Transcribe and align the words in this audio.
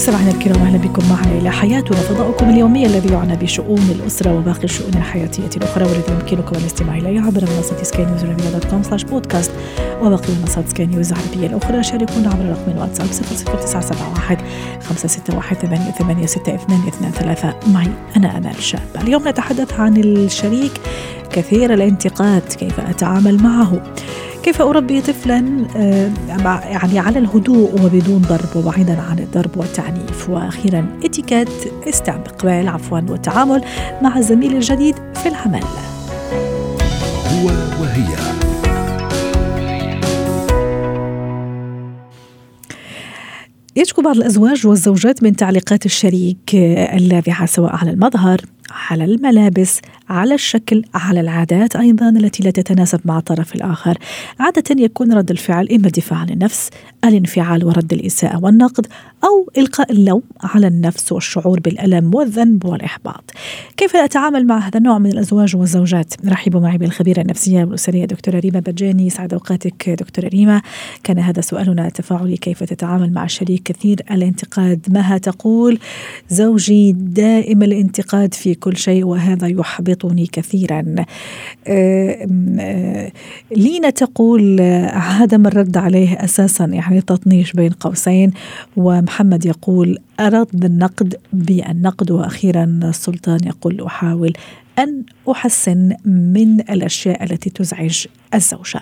مستمعينا 0.00 0.30
الكرام 0.30 0.62
أهلا 0.62 0.78
بكم 0.78 1.08
معنا 1.08 1.38
إلى 1.38 1.50
حياتنا 1.50 1.96
فضاؤكم 1.96 2.50
اليومي 2.50 2.86
الذي 2.86 3.12
يعنى 3.12 3.36
بشؤون 3.36 3.90
الاسره 3.90 4.38
وباقي 4.38 4.64
الشؤون 4.64 4.94
الحياتيه 4.94 5.48
الاخرى 5.56 5.84
والذي 5.84 6.12
يمكنكم 6.12 6.56
الاستماع 6.56 6.96
اليه 6.96 7.20
عبر 7.20 7.40
منصه 7.40 7.82
Sky 7.82 8.04
News 8.04 8.22
dot 8.22 8.64
com 8.64 8.82
slash 8.82 9.04
podcast 9.04 9.50
وباقي 10.02 10.32
منصات 10.40 10.68
سكاي 10.68 10.86
نيوز 10.86 11.12
العربيه 11.12 11.46
الاخرى 11.46 11.82
شاركونا 11.82 12.28
عبر 12.28 12.44
رقم 12.44 12.70
الواتساب 12.70 13.06
00971 13.06 14.36
561 14.82 15.70
886223 15.70 17.74
معي 17.74 17.88
أنا 18.16 18.38
امال 18.38 18.62
شاب 18.62 18.80
اليوم 19.02 19.28
نتحدث 19.28 19.80
عن 19.80 19.96
الشريك 19.96 20.72
كثير 21.32 21.74
الانتقاد 21.74 22.42
كيف 22.42 22.80
اتعامل 22.80 23.42
معه 23.42 23.82
كيف 24.42 24.62
أربي 24.62 25.00
طفلا 25.00 25.66
آه، 25.76 26.10
يعني 26.70 26.98
على 26.98 27.18
الهدوء 27.18 27.72
وبدون 27.72 28.22
ضرب 28.22 28.56
وبعيدا 28.56 29.00
عن 29.00 29.18
الضرب 29.18 29.56
والتعنيف؟ 29.56 30.30
وأخيرا 30.30 30.86
إتيكيت 31.04 31.48
استقبال 31.88 32.68
عفوا 32.68 33.00
والتعامل 33.08 33.64
مع 34.02 34.18
الزميل 34.18 34.56
الجديد 34.56 34.94
في 35.14 35.28
العمل. 35.28 35.64
هو 37.26 37.46
وهي. 37.80 38.30
يشكو 43.76 44.02
بعض 44.02 44.16
الأزواج 44.16 44.66
والزوجات 44.66 45.22
من 45.22 45.36
تعليقات 45.36 45.86
الشريك 45.86 46.54
اللاذعة 46.54 47.46
سواء 47.46 47.76
على 47.76 47.90
المظهر 47.90 48.40
على 48.70 49.04
الملابس 49.04 49.80
على 50.08 50.34
الشكل 50.34 50.84
على 50.94 51.20
العادات 51.20 51.76
أيضا 51.76 52.08
التي 52.08 52.42
لا 52.42 52.50
تتناسب 52.50 53.00
مع 53.04 53.18
الطرف 53.18 53.54
الآخر. 53.54 53.98
عادة 54.40 54.82
يكون 54.82 55.12
رد 55.12 55.30
الفعل 55.30 55.68
إما 55.68 55.86
الدفاع 55.86 56.18
عن 56.18 56.30
النفس 56.30 56.70
الانفعال 57.04 57.64
ورد 57.64 57.92
الإساءة 57.92 58.44
والنقد 58.44 58.86
أو 59.24 59.50
إلقاء 59.58 59.92
اللوم 59.92 60.22
على 60.42 60.66
النفس 60.66 61.12
والشعور 61.12 61.60
بالألم 61.60 62.14
والذنب 62.14 62.64
والإحباط. 62.64 63.30
كيف 63.76 63.96
أتعامل 63.96 64.46
مع 64.46 64.58
هذا 64.58 64.78
النوع 64.78 64.98
من 64.98 65.10
الأزواج 65.10 65.56
والزوجات؟ 65.56 66.14
رحبوا 66.28 66.60
معي 66.60 66.78
بالخبيرة 66.78 67.20
النفسية 67.20 67.64
والأسرية 67.64 68.04
دكتورة 68.04 68.38
ريما 68.38 68.60
بجاني 68.60 69.10
سعد 69.10 69.32
أوقاتك 69.32 69.90
دكتورة 69.90 70.28
ريما. 70.28 70.62
كان 71.04 71.18
هذا 71.18 71.40
سؤالنا 71.40 71.86
التفاعلي 71.86 72.36
كيف 72.36 72.64
تتعامل 72.64 73.12
مع 73.12 73.26
شريك 73.26 73.62
كثير 73.62 74.00
الانتقاد؟ 74.10 74.86
مها 74.88 75.18
تقول 75.18 75.78
زوجي 76.30 76.92
دائم 76.92 77.62
الانتقاد 77.62 78.34
في 78.34 78.54
كل 78.54 78.76
شيء 78.76 79.04
وهذا 79.04 79.46
يحبطني 79.46 80.26
كثيرا. 80.26 80.94
لينا 83.56 83.90
تقول 83.90 84.60
عدم 84.92 85.46
الرد 85.46 85.76
عليه 85.76 86.24
أساسا 86.24 86.64
يعني 86.64 87.00
تطنيش 87.00 87.52
بين 87.52 87.70
قوسين. 87.70 88.32
ومحمد 89.10 89.46
يقول 89.46 89.98
أرد 90.20 90.64
النقد 90.64 91.16
بالنقد 91.32 92.10
وأخيرا 92.10 92.80
السلطان 92.84 93.38
يقول 93.46 93.82
أحاول 93.82 94.32
أن 94.78 95.02
أحسن 95.30 95.92
من 96.04 96.60
الأشياء 96.60 97.24
التي 97.24 97.50
تزعج 97.50 98.06
الزوجة. 98.34 98.80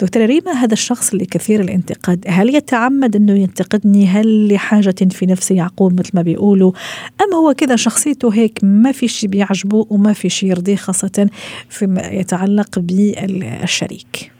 دكتورة 0.00 0.26
ريما 0.26 0.52
هذا 0.52 0.72
الشخص 0.72 1.12
اللي 1.12 1.26
كثير 1.26 1.60
الانتقاد. 1.60 2.24
هل 2.28 2.54
يتعمد 2.54 3.16
أنه 3.16 3.32
ينتقدني؟ 3.32 4.06
هل 4.06 4.54
لحاجة 4.54 5.08
في 5.10 5.26
نفس 5.26 5.50
يعقوب 5.50 6.00
مثل 6.00 6.10
ما 6.14 6.22
بيقولوا؟ 6.22 6.72
أم 7.20 7.34
هو 7.34 7.54
كذا 7.54 7.76
شخصيته 7.76 8.34
هيك 8.34 8.58
ما 8.62 8.92
في 8.92 9.08
شيء 9.08 9.28
بيعجبه 9.28 9.86
وما 9.90 10.12
في 10.12 10.28
شيء 10.28 10.50
يرضيه 10.50 10.76
خاصة 10.76 11.28
فيما 11.68 12.06
يتعلق 12.06 12.78
بالشريك؟ 12.78 14.39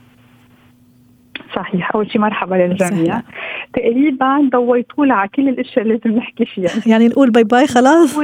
صحيح. 1.55 1.95
أول 1.95 2.11
شيء 2.11 2.21
مرحبا 2.21 2.55
للجميع. 2.55 3.21
تقريبا 3.73 4.49
ضويتوا 4.51 5.05
على 5.13 5.29
كل 5.35 5.49
الأشياء 5.49 5.81
اللي 5.81 5.99
لازم 6.03 6.17
نحكي 6.17 6.45
فيها. 6.45 6.71
يعني 6.85 7.07
نقول 7.07 7.29
bye 7.29 7.43
bye 7.43 7.67
خلاص. 7.67 8.19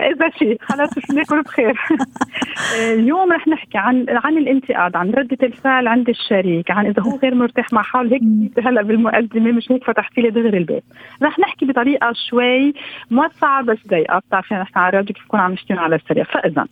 اذا 0.00 0.30
شيء 0.38 0.58
خلاص 0.60 0.90
ناكل 1.14 1.42
بخير. 1.42 1.80
اليوم 2.92 3.32
رح 3.32 3.48
نحكي 3.48 3.78
عن 3.78 4.06
عن 4.08 4.38
الانتقاد 4.38 4.96
عن 4.96 5.10
رده 5.10 5.46
الفعل 5.46 5.88
عند 5.88 6.08
الشريك 6.08 6.70
عن 6.70 6.86
إذا 6.86 7.02
هو 7.02 7.16
غير 7.16 7.34
مرتاح 7.34 7.72
مع 7.72 7.82
حاله. 7.82 8.12
هيك 8.12 8.66
هلا 8.66 8.82
بالمقدمة 8.82 9.52
مش 9.52 9.72
هيك 9.72 9.84
فتحتي 9.84 10.20
لي 10.20 10.30
دغري 10.30 10.58
الباب. 10.58 10.82
رح 11.22 11.38
نحكي 11.38 11.66
بطريقة 11.66 12.12
شوي 12.30 12.74
موسعه 13.10 13.62
بس 13.62 13.78
ضيقه 13.88 14.18
بتعرفي 14.18 14.54
نحن 14.54 14.78
على 14.78 14.88
الراديو 14.88 15.14
كيف 15.14 15.24
نكون 15.24 15.40
عم 15.40 15.52
نحكي 15.52 15.72
على 15.72 15.96
السريع. 15.96 16.24
فإذا 16.24 16.66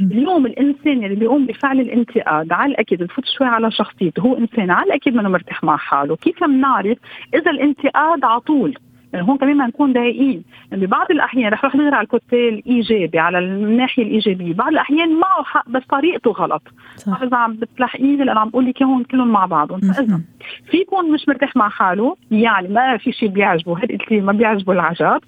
اليوم 0.00 0.46
الإنسان 0.46 1.04
اللي 1.04 1.14
بيقوم 1.14 1.46
بفعل 1.46 1.80
الانتقاد 1.80 2.52
على 2.52 2.72
الأكيد 2.72 3.02
بفوت 3.02 3.24
شوي 3.38 3.46
على 3.46 3.70
شخصيته. 3.70 4.20
هو 4.20 4.38
إنسان 4.38 4.70
على 4.70 4.86
الأكيد 4.86 5.14
منه 5.14 5.28
مرتاح 5.28 5.64
مع 5.64 5.76
حاله. 5.76 6.16
كيف 6.16 6.44
بنعرف 6.44 6.98
إذا 7.34 7.50
الانتقاد 7.50 8.24
على 8.24 8.40
طول 8.40 8.78
هون 9.14 9.38
كمان 9.38 9.56
ما 9.56 9.66
نكون 9.66 9.92
دقيقين 9.92 10.42
يعني 10.70 10.86
ببعض 10.86 11.10
الأحيان 11.10 11.52
رح 11.52 11.62
نروح 11.62 11.76
نغير 11.76 11.94
على 11.94 12.04
ال 12.04 12.13
côté 12.13 12.48
الإيجابي 12.48 13.18
على 13.18 13.38
الناحية 13.38 14.02
الإيجابية. 14.02 14.54
بعض 14.54 14.68
الأحيان 14.68 15.18
معه 15.18 15.42
حق 15.44 15.68
بس 15.68 15.82
طريقته 15.88 16.30
غلط. 16.30 16.62
صح. 16.96 17.22
اذا 17.22 17.36
عم 17.36 17.52
بتلحقيني 17.52 18.24
لأن 18.24 18.38
عم 18.38 18.48
بقول 18.48 18.66
لك 18.66 18.82
هون 18.82 19.04
كلهم 19.04 19.28
مع 19.28 19.46
بعضهم 19.46 19.80
فاذا 19.80 20.20
في 20.70 20.76
يكون 20.76 21.12
مش 21.12 21.28
مرتاح 21.28 21.56
مع 21.56 21.68
حاله. 21.68 22.16
يعني 22.30 22.68
ما 22.68 22.96
في 22.96 23.12
شيء 23.12 23.28
بيعجبه. 23.28 23.78
هلا 23.78 23.88
قلت 23.88 24.10
لي 24.10 24.20
ما 24.20 24.32
بيعجبه 24.32 24.72
العجب. 24.72 25.20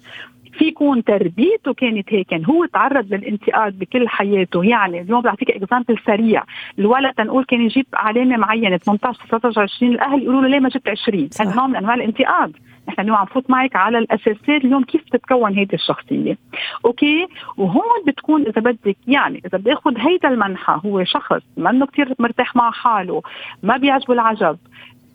في 0.57 0.65
يكون 0.65 1.03
تربيته 1.03 1.73
كانت 1.73 2.13
هيك. 2.13 2.31
يعني 2.31 2.47
هو 2.47 2.65
تعرض 2.65 3.13
للانتقاد 3.13 3.79
بكل 3.79 4.09
حياته. 4.09 4.63
يعني 4.63 5.01
اليوم 5.01 5.21
بعطيك 5.21 5.51
example 5.51 5.97
سريع. 6.05 6.43
الولد 6.79 7.13
تنقول 7.13 7.45
كان 7.45 7.61
يجيب 7.61 7.85
علامة 7.93 8.37
معينة 8.37 8.77
18 8.77 9.19
19 9.27 9.61
20 9.61 9.91
الأهل 9.91 10.23
يقولوا 10.23 10.41
له 10.41 10.47
ليه 10.47 10.59
ما 10.59 10.69
جبت 10.69 10.89
20 10.89 11.29
هذا 11.41 11.55
نوع 11.55 11.67
من 11.67 11.75
أنواع 11.75 11.93
الانتقاد. 11.93 12.57
نحن 12.87 13.01
اليوم 13.01 13.17
عم 13.17 13.25
فوت 13.25 13.49
معك 13.49 13.75
على 13.75 13.97
الاساسات 13.97 14.49
اليوم 14.49 14.83
كيف 14.83 15.01
تتكون 15.11 15.53
هيدي 15.53 15.75
الشخصية. 15.75 16.37
okay؟ 16.85 17.27
وهون 17.57 18.03
بتكون 18.07 18.41
إذا 18.41 18.61
بدك 18.61 18.97
يعني 19.07 19.41
إذا 19.45 19.57
باخذ 19.57 19.97
هيدا 19.97 20.29
المنحى 20.29 20.79
هو 20.85 21.03
شخص 21.03 21.41
منه 21.57 21.85
كثير 21.85 22.13
مرتاح 22.19 22.55
مع 22.55 22.71
حاله 22.71 23.21
ما 23.63 23.77
بيعجبه 23.77 24.13
العجب 24.13 24.57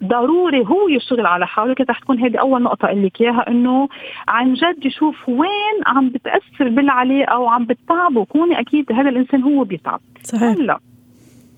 ضروري 0.05 0.67
هو 0.67 0.89
يشتغل 0.89 1.27
على 1.27 1.47
حاله. 1.47 1.75
كده 1.75 1.95
تكون 1.95 2.19
هذه 2.21 2.37
أول 2.37 2.63
نقطة 2.63 2.87
أقول 2.87 3.05
لك 3.07 3.21
إياها 3.21 3.49
إنه 3.49 3.89
عن 4.29 4.55
جد 4.55 4.87
يشوف 4.87 5.29
وين 5.29 5.77
عم 5.87 6.09
بتأثر 6.09 6.69
بالعلاقة 6.69 7.39
وعم 7.39 7.65
بتعبه 7.65 8.25
كوني 8.25 8.61
أكيد 8.61 8.93
هذا 8.93 9.09
الإنسان 9.09 9.43
هو 9.43 9.65
بيتعب. 9.65 10.01
صحيح. 10.23 10.43
هلا 10.43 10.79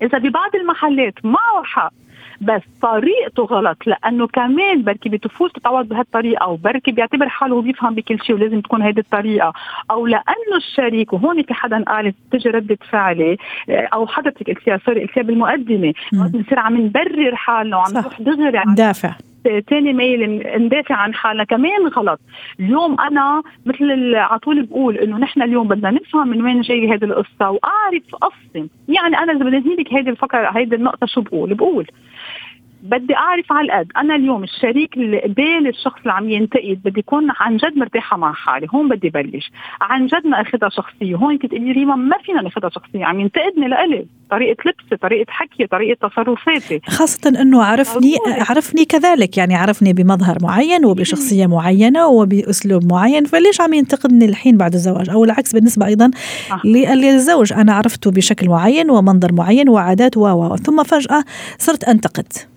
إذا 0.01 0.17
ببعض 0.17 0.55
المحلات 0.55 1.25
معه 1.25 1.63
حق 1.63 1.93
بس 2.43 2.61
طريقته 2.81 3.43
غلط 3.43 3.77
لأنه 3.85 4.27
كمان 4.27 4.83
بركي 4.83 5.09
بطفولته 5.09 5.61
تعود 5.63 5.89
بهالطريقه 5.89 6.47
وبركي 6.47 6.91
بيعتبر 6.91 7.29
حاله 7.29 7.61
بيفهم 7.61 7.95
بكل 7.95 8.19
شيء 8.23 8.35
ولازم 8.35 8.61
تكون 8.61 8.81
هيدي 8.81 9.01
الطريقة. 9.01 9.53
أو 9.91 10.07
لأنه 10.07 10.57
الشريك 10.57 11.13
وهون 11.13 11.43
في 11.43 11.53
حدا 11.53 11.83
قال 11.83 12.13
تجي 12.31 12.49
ردة 12.49 12.77
فعلي 12.89 13.37
أو 13.69 14.07
حضرتك 14.07 14.49
قلتيها 14.49 14.79
سوري 14.85 15.01
قلتيها 15.01 15.23
بالمقدمة 15.23 15.93
بنصير 16.13 16.59
عم 16.59 16.77
نبرر 16.77 17.35
حالنا 17.35 17.77
وعم 17.77 17.93
نروح 17.93 18.21
دغري 18.21 18.63
ندافع 18.67 19.13
تاني 19.67 19.93
ميل 19.93 20.43
ندافع 20.65 20.95
عن 20.95 21.13
حالنا. 21.13 21.43
كمان 21.43 21.87
غلط. 21.87 22.19
اليوم 22.59 23.01
أنا 23.01 23.43
مثل 23.65 24.15
على 24.15 24.39
طول 24.39 24.63
بقول 24.65 24.97
إنه 24.97 25.17
نحن 25.17 25.41
اليوم 25.41 25.67
بدنا 25.67 25.91
نفهم 25.91 26.27
من 26.27 26.41
وين 26.41 26.61
جاي 26.61 26.87
هذه 26.87 27.03
القصة 27.03 27.49
وأعرف 27.49 28.03
أصلا 28.15 28.69
يعني 28.87 29.17
أنا 29.17 29.33
إذا 29.33 29.45
بدي 29.45 29.75
لك 29.75 29.93
هذه 29.93 30.09
الفكرة 30.09 30.49
هذه 30.49 30.75
النقطة 30.75 31.07
شو 31.07 31.21
بقول؟ 31.21 31.53
بقول 31.53 31.87
بدي 32.83 33.15
أعرف 33.15 33.51
على 33.51 33.65
القد 33.65 33.87
أنا 33.97 34.15
اليوم 34.15 34.43
الشريك 34.43 34.97
اللي 34.97 35.19
قبال 35.19 35.67
الشخص 35.67 35.99
اللي 35.99 36.11
عم 36.11 36.29
ينتقد 36.29 36.79
بدي 36.85 36.99
يكون 36.99 37.27
عن 37.39 37.57
جد 37.57 37.77
مرتاحة 37.77 38.17
مع 38.17 38.33
حالي. 38.33 38.67
هون 38.73 38.89
بدي 38.89 39.09
بلش. 39.09 39.51
عن 39.81 40.07
جد 40.07 40.27
ما 40.27 40.41
أخذها 40.41 40.69
شخصية. 40.69 41.15
هون 41.15 41.37
كنت 41.37 41.51
تقولي 41.51 41.71
ريما 41.71 41.95
ما 41.95 42.17
فينا 42.25 42.41
ناخذها 42.41 42.69
شخصية. 42.69 43.05
عم 43.05 43.19
ينتقدني 43.19 43.67
لإلي. 43.67 44.05
طريقة 44.31 44.55
لبسي 44.65 44.97
طريقة 45.01 45.31
حكي 45.31 45.67
طريقة 45.67 46.09
تصرفاتي. 46.09 46.81
خاصة 46.87 47.41
إنه 47.41 47.63
عرفني 47.63 48.15
عرفني 48.49 48.85
كذلك. 48.85 49.37
يعني 49.37 49.55
عرفني 49.55 49.93
بمظهر 49.93 50.37
معين 50.41 50.85
وبشخصية 50.85 51.47
معينة 51.47 52.07
وبأسلوب 52.07 52.91
معين. 52.91 53.25
فليش 53.25 53.61
عم 53.61 53.73
ينتقدني 53.73 54.25
الحين 54.25 54.57
بعد 54.57 54.73
الزواج؟ 54.73 55.09
أو 55.09 55.23
العكس 55.23 55.53
بالنسبة 55.53 55.85
أيضا 55.85 56.11
آه. 56.51 56.67
للزوج. 56.95 57.53
أنا 57.53 57.73
عرفته 57.73 58.11
بشكل 58.11 58.49
معين 58.49 58.89
ومنظر 58.89 59.33
معين 59.33 59.69
وعادات 59.69 60.17
و 60.17 60.55
ثم 60.55 60.83
فجأة 60.83 61.23
صرت 61.57 61.83
أنتقد. 61.83 62.52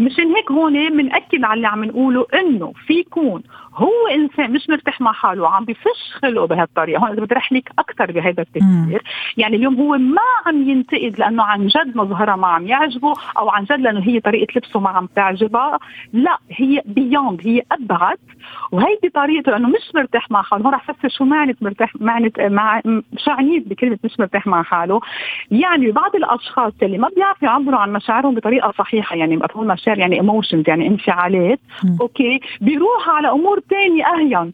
مشان 0.00 0.34
هيك 0.34 0.50
هون 0.50 0.96
بنأكد 0.96 1.44
على 1.44 1.54
اللي 1.54 1.68
عم 1.68 1.84
نقوله 1.84 2.26
إنه 2.34 2.72
في 2.86 2.94
يكون 2.94 3.42
هو 3.74 4.06
إنسان 4.14 4.52
مش 4.52 4.68
مرتاح 4.68 5.00
مع 5.00 5.12
حاله 5.12 5.42
وعم 5.42 5.64
بفش 5.64 6.12
خلقه 6.22 6.46
بهالطريقة. 6.46 7.00
هون 7.00 7.10
اذا 7.10 7.20
بدي 7.20 7.34
لك 7.52 7.70
أكثر 7.78 8.12
بهذا 8.12 8.42
التفكير 8.42 9.02
يعني 9.36 9.56
اليوم 9.56 9.74
هو 9.74 9.98
ما 9.98 10.22
عم 10.46 10.68
ينتقد 10.68 11.14
لأنه 11.18 11.42
عن 11.42 11.66
جد 11.66 11.96
مظهرها 11.96 12.36
ما 12.36 12.46
عم 12.46 12.66
يعجبه 12.66 13.14
أو 13.38 13.50
عن 13.50 13.64
جد 13.64 13.80
لأنه 13.80 14.00
هي 14.00 14.20
طريقة 14.20 14.52
لبسه 14.56 14.80
ما 14.80 14.90
عم 14.90 15.08
تعجبها. 15.16 15.78
لا 16.12 16.38
هي 16.50 16.82
بيوند 16.86 17.40
هي 17.44 17.62
أبعد. 17.72 18.18
وهيدي 18.72 19.08
طريقته 19.14 19.52
لأنه 19.52 19.68
مش 19.68 19.94
مرتاح 19.94 20.30
مع 20.30 20.42
حاله. 20.42 20.64
هون 20.64 20.74
رح 20.74 20.92
فسر 20.92 21.08
شو 21.08 21.24
معنى 21.24 21.56
مرتاح 21.60 21.92
معنى 22.00 22.32
مع 22.38 22.80
شو 23.16 23.30
عنيت 23.30 23.68
بكلمة 23.68 23.98
مش 24.04 24.20
مرتاح 24.20 24.46
مع 24.46 24.62
حاله. 24.62 25.00
يعني 25.50 25.90
بعض 25.90 26.16
الأشخاص 26.16 26.72
اللي 26.82 26.98
ما 26.98 27.08
بيعرفوا 27.16 27.48
يعبروا 27.48 27.78
عن 27.78 27.92
مشاعرهم 27.92 28.34
بطريقة 28.34 28.72
صحيحة 28.78 29.16
يعني 29.16 29.36
مفهوم 29.36 29.66
مشاعر 29.66 29.98
يعني 29.98 30.16
emotions 30.16 30.64
يعني 30.68 30.86
انفعالات. 30.86 31.60
okay؟ 32.00 32.40
بيروح 32.60 33.08
على 33.08 33.30
أمور 33.30 33.60
ثانية 33.70 34.04
أهين. 34.06 34.52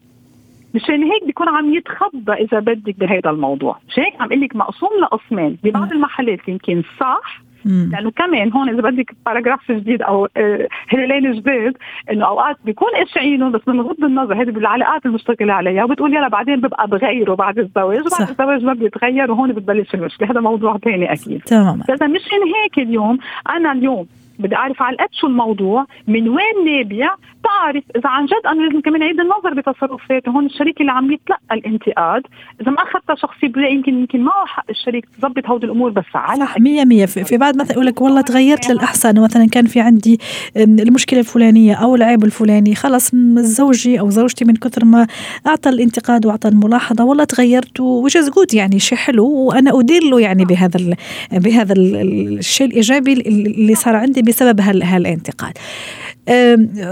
مشان 0.73 1.03
هيك 1.03 1.25
بيكون 1.25 1.49
عم 1.49 1.73
يتخبى 1.73 2.33
إذا 2.33 2.59
بدك 2.59 2.99
بهذا 2.99 3.29
الموضوع. 3.29 3.77
مشان 3.89 4.03
هيك 4.03 4.21
عم 4.21 4.27
أقول 4.27 4.41
لك 4.41 4.55
مقسوم 4.55 4.89
لقسمين. 5.01 5.57
ببعض 5.63 5.91
المحلات 5.91 6.47
يمكن 6.47 6.83
صح 6.99 7.41
لأنه 7.67 8.11
كمان 8.11 8.51
هون 8.53 8.69
إذا 8.69 8.81
بدك 8.81 9.15
paragraph 9.25 9.71
جديد 9.71 10.01
أو 10.01 10.27
آه، 10.37 10.67
هلالين 10.89 11.31
جديد 11.31 11.77
إنه 12.11 12.25
أوقات 12.25 12.55
بيكونوا 12.65 12.89
قاشعينه 12.95 13.49
بس 13.49 13.61
من 13.67 13.81
غض 13.81 14.03
النظر 14.03 14.41
هذه 14.41 14.51
بالعلاقات 14.51 15.05
المشتغله 15.05 15.53
عليها 15.53 15.83
وبتقول 15.83 16.15
يلا 16.15 16.27
بعدين 16.27 16.61
ببقى 16.61 16.87
بغيره 16.87 17.33
بعد 17.33 17.59
الزواج 17.59 17.99
وبعد 18.05 18.29
الزواج 18.29 18.63
ما 18.63 18.73
بيتغير 18.73 19.31
وهون 19.31 19.51
بتبلش 19.51 19.93
المشكلة. 19.93 20.31
هذا 20.31 20.39
موضوع 20.39 20.77
ثاني 20.77 21.13
أكيد. 21.13 21.41
تماما. 21.41 21.83
إذا 21.89 22.07
مشان 22.07 22.39
هيك 22.55 22.87
اليوم 22.87 23.17
أنا 23.49 23.71
اليوم 23.71 24.07
بدي 24.39 24.55
أعرف 24.55 24.81
على 24.81 24.97
قد 24.97 25.07
شو 25.11 25.27
الموضوع 25.27 25.85
من 26.07 26.29
وين 26.29 26.65
نابع 26.65 27.15
بعرف 27.47 27.83
إذا 27.95 28.09
عن 28.09 28.25
جد 28.25 28.45
أنا 28.45 28.61
لازم 28.61 28.81
كمان 28.81 29.01
أعيد 29.01 29.19
النظر 29.19 29.53
بتصرفاتي 29.53 30.29
هون 30.29 30.45
الشريك 30.45 30.81
اللي 30.81 30.91
عم 30.91 31.11
يتلقى 31.11 31.39
الانتقاد 31.51 32.23
إذا 32.61 32.71
ما 32.71 32.83
اخذتها 32.83 33.15
شخصي 33.15 33.47
بلاقي 33.47 33.73
يمكن 33.73 33.93
يمكن 33.93 34.21
معه 34.21 34.45
حق 34.45 34.65
الشريك 34.69 35.05
تظبط 35.17 35.45
هودي 35.45 35.65
الأمور 35.65 35.91
بس 35.91 36.05
على 36.15 36.45
صح 36.45 36.59
100 36.59 36.85
100 36.85 37.05
في 37.05 37.37
بعد 37.37 37.57
مثلا 37.57 37.71
يقول 37.71 37.85
لك 37.85 38.01
والله 38.01 38.21
تغيرت 38.21 38.69
للأحسن 38.69 39.21
مثلا 39.21 39.47
كان 39.49 39.65
في 39.65 39.79
عندي 39.79 40.19
المشكلة 40.57 41.19
الفلانية 41.19 41.73
أو 41.73 41.95
العيب 41.95 42.23
الفلاني 42.23 42.75
خلص 42.75 43.11
زوجي 43.35 43.99
أو 43.99 44.09
زوجتي 44.09 44.45
من 44.45 44.55
كثر 44.55 44.85
ما 44.85 45.07
أعطى 45.47 45.69
الانتقاد 45.69 46.25
وأعطى 46.25 46.47
الملاحظة 46.47 47.05
والله 47.05 47.23
تغيرت 47.23 47.79
وش 47.79 48.17
جود 48.17 48.53
يعني 48.53 48.79
شيء 48.79 48.97
حلو 48.97 49.27
وأنا 49.27 49.79
أدير 49.79 50.03
له 50.03 50.19
يعني 50.19 50.45
بهذا 50.45 50.95
بهذا 51.31 51.73
الشيء 51.77 52.67
الإيجابي 52.67 53.13
اللي 53.13 53.75
صار 53.75 53.95
عندي 53.95 54.21
بسبب 54.21 54.61
هالانتقاد. 54.61 55.57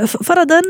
فرضا 0.05 0.61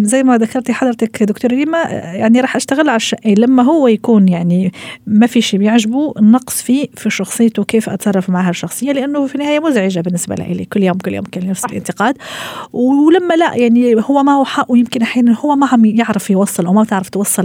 زي 0.00 0.22
ما 0.22 0.38
ذكرتي 0.38 0.72
حضرتك 0.72 1.22
دكتور 1.22 1.50
ريما 1.50 1.82
يعني 1.92 2.40
راح 2.40 2.56
أشتغل 2.56 2.88
على 2.88 2.96
الشيء 2.96 3.38
لما 3.38 3.62
هو 3.62 3.88
يكون 3.88 4.28
يعني 4.28 4.72
ما 5.06 5.26
في 5.26 5.40
شيء 5.40 5.60
بيعجبه 5.60 6.14
النقص 6.18 6.62
فيه 6.62 6.86
في 6.94 7.10
شخصيته 7.10 7.64
كيف 7.64 7.88
أتصرف 7.88 8.30
مع 8.30 8.48
هالشخصيه 8.48 8.92
لأنه 8.92 9.26
في 9.26 9.34
النهاية 9.34 9.60
مزعجة 9.60 10.00
بالنسبة 10.00 10.34
لي 10.34 10.64
كل 10.64 10.82
يوم 10.82 10.98
كل 10.98 11.14
يوم 11.14 11.24
كل 11.24 11.46
نفس 11.46 11.64
الانتقاد 11.64 12.16
ولما 12.72 13.34
لا 13.34 13.54
يعني 13.54 13.94
هو 13.94 14.22
ما 14.22 14.32
هو 14.32 14.44
حق 14.44 14.72
ويمكن 14.72 15.02
أحيانا 15.02 15.36
هو 15.40 15.56
ما 15.56 15.66
عم 15.66 15.84
يعرف 15.84 16.30
يوصل 16.30 16.66
أو 16.66 16.72
ما 16.72 16.82
بتعرف 16.82 17.08
توصل 17.08 17.44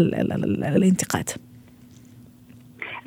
الانتقاد. 0.75 1.29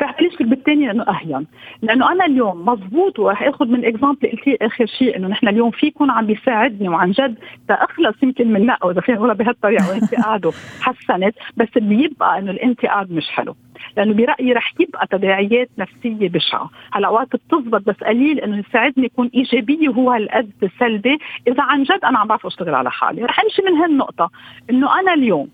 رح 0.03 0.17
بلش 0.21 0.37
بالثاني 0.41 0.87
لأنه 0.87 1.03
أهين. 1.03 1.47
لأنه 1.83 2.13
أنا 2.13 2.25
اليوم 2.27 2.69
مضبوط 2.69 3.19
ورح 3.19 3.43
آخذ 3.43 3.67
من 3.69 3.85
اكزامبل 3.85 4.31
قلتي 4.31 4.57
آخر 4.63 4.87
شيء 4.87 5.17
إنه 5.17 5.29
نحن 5.29 5.49
اليوم 5.49 5.71
في 5.71 5.87
يكون 5.87 6.11
عم 6.11 6.27
بيساعدني 6.27 6.89
وعن 6.89 7.11
جد 7.11 7.39
تاخلص 7.69 8.23
يمكن 8.23 8.53
من 8.53 8.67
نقه 8.67 8.91
إذا 8.91 9.01
فينا 9.01 9.17
نقولها 9.19 9.35
بهالطريقة 9.35 9.91
وانتقاده 9.91 10.51
حسنت 10.81 11.35
بس 11.57 11.69
اللي 11.77 12.05
يبقى 12.05 12.39
إنه 12.39 12.51
الانتقاد 12.51 13.13
مش 13.13 13.29
حلو. 13.31 13.57
لأنه 13.97 14.15
برأيي 14.15 14.53
رح 14.53 14.73
يبقى 14.81 15.07
تداعيات 15.07 15.71
نفسية 15.79 16.29
بشعة، 16.29 16.71
هلأ 16.93 17.09
اوقات 17.09 17.29
بتزبط 17.37 17.83
بس 17.87 17.97
قليل 17.97 18.41
إنه 18.41 18.59
يساعدني 18.59 19.07
يكون 19.07 19.31
إيجابية 19.35 19.89
وهو 19.89 20.11
هالقد 20.11 20.71
سلبي 20.81 21.19
إذا 21.49 21.63
عن 21.63 21.83
جد 21.83 22.01
أنا 22.05 22.19
عم 22.19 22.27
بعرف 22.27 22.47
أشتغل 22.47 22.75
على 22.75 22.91
حالي، 22.91 23.25
رح 23.25 23.41
أمشي 23.41 23.63
من 23.63 23.73
هالنقطة. 23.79 24.31
إنه 24.71 25.01
أنا 25.01 25.15
اليوم 25.15 25.49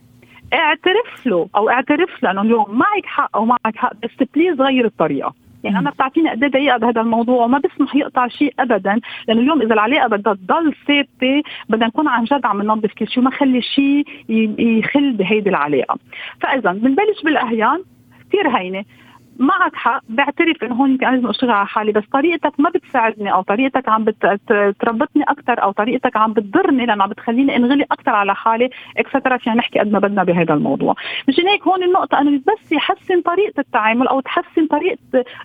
اعترف 0.53 1.27
له 1.27 1.49
أو 1.57 1.71
اعترف 1.71 2.23
له 2.23 2.31
انه 2.31 2.43
اليوم 2.43 2.67
معك 2.69 3.07
حق 3.07 3.37
أو 3.37 3.45
معك 3.45 3.77
حق 3.77 3.93
بس 4.03 4.29
بليز 4.35 4.61
غير 4.61 4.85
الطريقة. 4.85 5.35
يعني 5.65 5.79
أنا 5.79 5.91
بتعطيني 5.91 6.31
قد 6.31 6.43
إيه 6.43 6.51
دقيقة 6.51 6.77
بهذا 6.77 7.01
الموضوع 7.01 7.45
وما 7.45 7.59
بسمح 7.59 7.97
يقطع 7.97 8.29
شيء 8.29 8.55
ابدا 8.59 9.01
لأنه 9.29 9.41
اليوم 9.41 9.63
إذا 9.63 9.75
العلاقة 9.75 10.09
بدها 10.09 10.35
تضل 10.35 10.75
ثابتة 10.87 11.43
بدنا 11.69 11.87
نكون 11.87 12.09
عن 12.09 12.25
جد 12.25 12.47
عم 12.47 12.63
ننظف 12.63 12.93
كل 12.93 13.09
شيء 13.09 13.19
وما 13.19 13.31
خلي 13.31 13.63
شيء 13.63 14.05
يخل 14.59 15.13
بهيدي 15.13 15.51
العلاقة. 15.51 15.99
فاذا 16.41 16.73
بنبلش 16.73 17.23
بالأهيان 17.25 17.83
كثير 18.29 18.49
هينة. 18.59 18.85
معك 19.39 19.75
حق 19.75 20.03
بعترف 20.09 20.65
إنه 20.65 20.75
هون 20.75 20.91
يمكن 20.91 21.11
لازم 21.11 21.27
أشتغل 21.27 21.51
على 21.51 21.67
حالي 21.67 21.93
بس 21.93 22.05
طريقتك 22.13 22.53
ما 22.61 22.71
بتساعدني 22.71 23.33
أو 23.33 23.43
طريقتك 23.43 23.89
عم 23.89 24.05
بتربطني 24.05 25.23
أكثر 25.23 25.63
أو 25.63 25.73
طريقتك 25.73 26.17
عم 26.17 26.33
بتضرني 26.33 26.87
لأنه 26.87 27.03
عم 27.03 27.09
بتخليني 27.11 27.57
أنغلي 27.57 27.85
أكثر 27.93 28.11
على 28.11 28.35
حالي 28.35 28.71
et 28.97 29.07
cetera 29.07 29.37
فينا 29.37 29.57
نحكي 29.57 29.79
قد 29.79 29.93
ما 29.93 29.99
بدنا 29.99 30.25
بهذا 30.25 30.55
الموضوع. 30.55 30.95
مشان 31.29 31.49
هيك 31.49 31.63
هون 31.63 31.83
النقطة 31.83 32.21
إنه 32.21 32.31
بس 32.39 32.73
يحسن 32.73 33.21
طريقة 33.21 33.61
التعامل 33.61 34.09
أو 34.09 34.21
تحسن 34.21 34.67
طريقة 34.67 34.99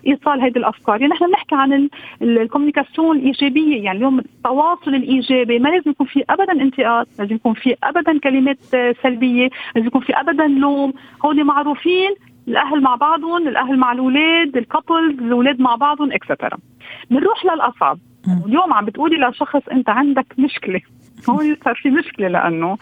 إيصال 0.06 0.40
هذه 0.40 0.56
الأفكار. 0.58 1.00
يعني 1.00 1.14
نحن 1.14 1.26
بنحكي 1.26 1.54
عن 1.54 1.88
ال 2.22 2.29
communication 2.29 3.16
الإيجابية 3.16 3.84
يعني 3.84 3.98
اليوم 3.98 4.18
التواصل 4.18 4.94
الإيجابي 4.94 5.58
ما 5.58 5.68
لازم 5.68 5.90
يكون 5.90 6.06
في 6.06 6.24
ابدا 6.30 6.52
انتقاد 6.52 7.06
لازم 7.18 7.34
يكون 7.34 7.54
في 7.54 7.76
ابدا 7.84 8.18
كلمات 8.18 8.58
سلبية 9.02 9.48
لازم 9.74 9.86
يكون 9.86 10.00
في 10.00 10.12
ابدا 10.20 10.46
لوم. 10.46 10.92
هول 11.24 11.44
معروفين 11.44 12.14
الأهل 12.48 12.82
مع 12.82 12.94
بعضهم 12.94 13.48
الأهل 13.48 13.76
مع 13.76 13.92
الأولاد 13.92 14.56
ال 14.56 14.64
couples 14.64 15.18
الأولاد 15.18 15.60
مع 15.60 15.74
بعضهم 15.74 16.12
et 16.12 16.24
cetera 16.24 16.58
بنروح 17.10 17.44
للأصعب. 17.44 17.98
اليوم 18.46 18.72
عم 18.72 18.84
بتقولي 18.84 19.28
لشخص 19.28 19.68
أنت 19.72 19.88
عندك 19.88 20.26
مشكلة. 20.38 20.80
هون 21.30 21.56
صار 21.64 21.74
في 21.74 21.90
مشكلة 21.90 22.28
لأنه 22.28 22.78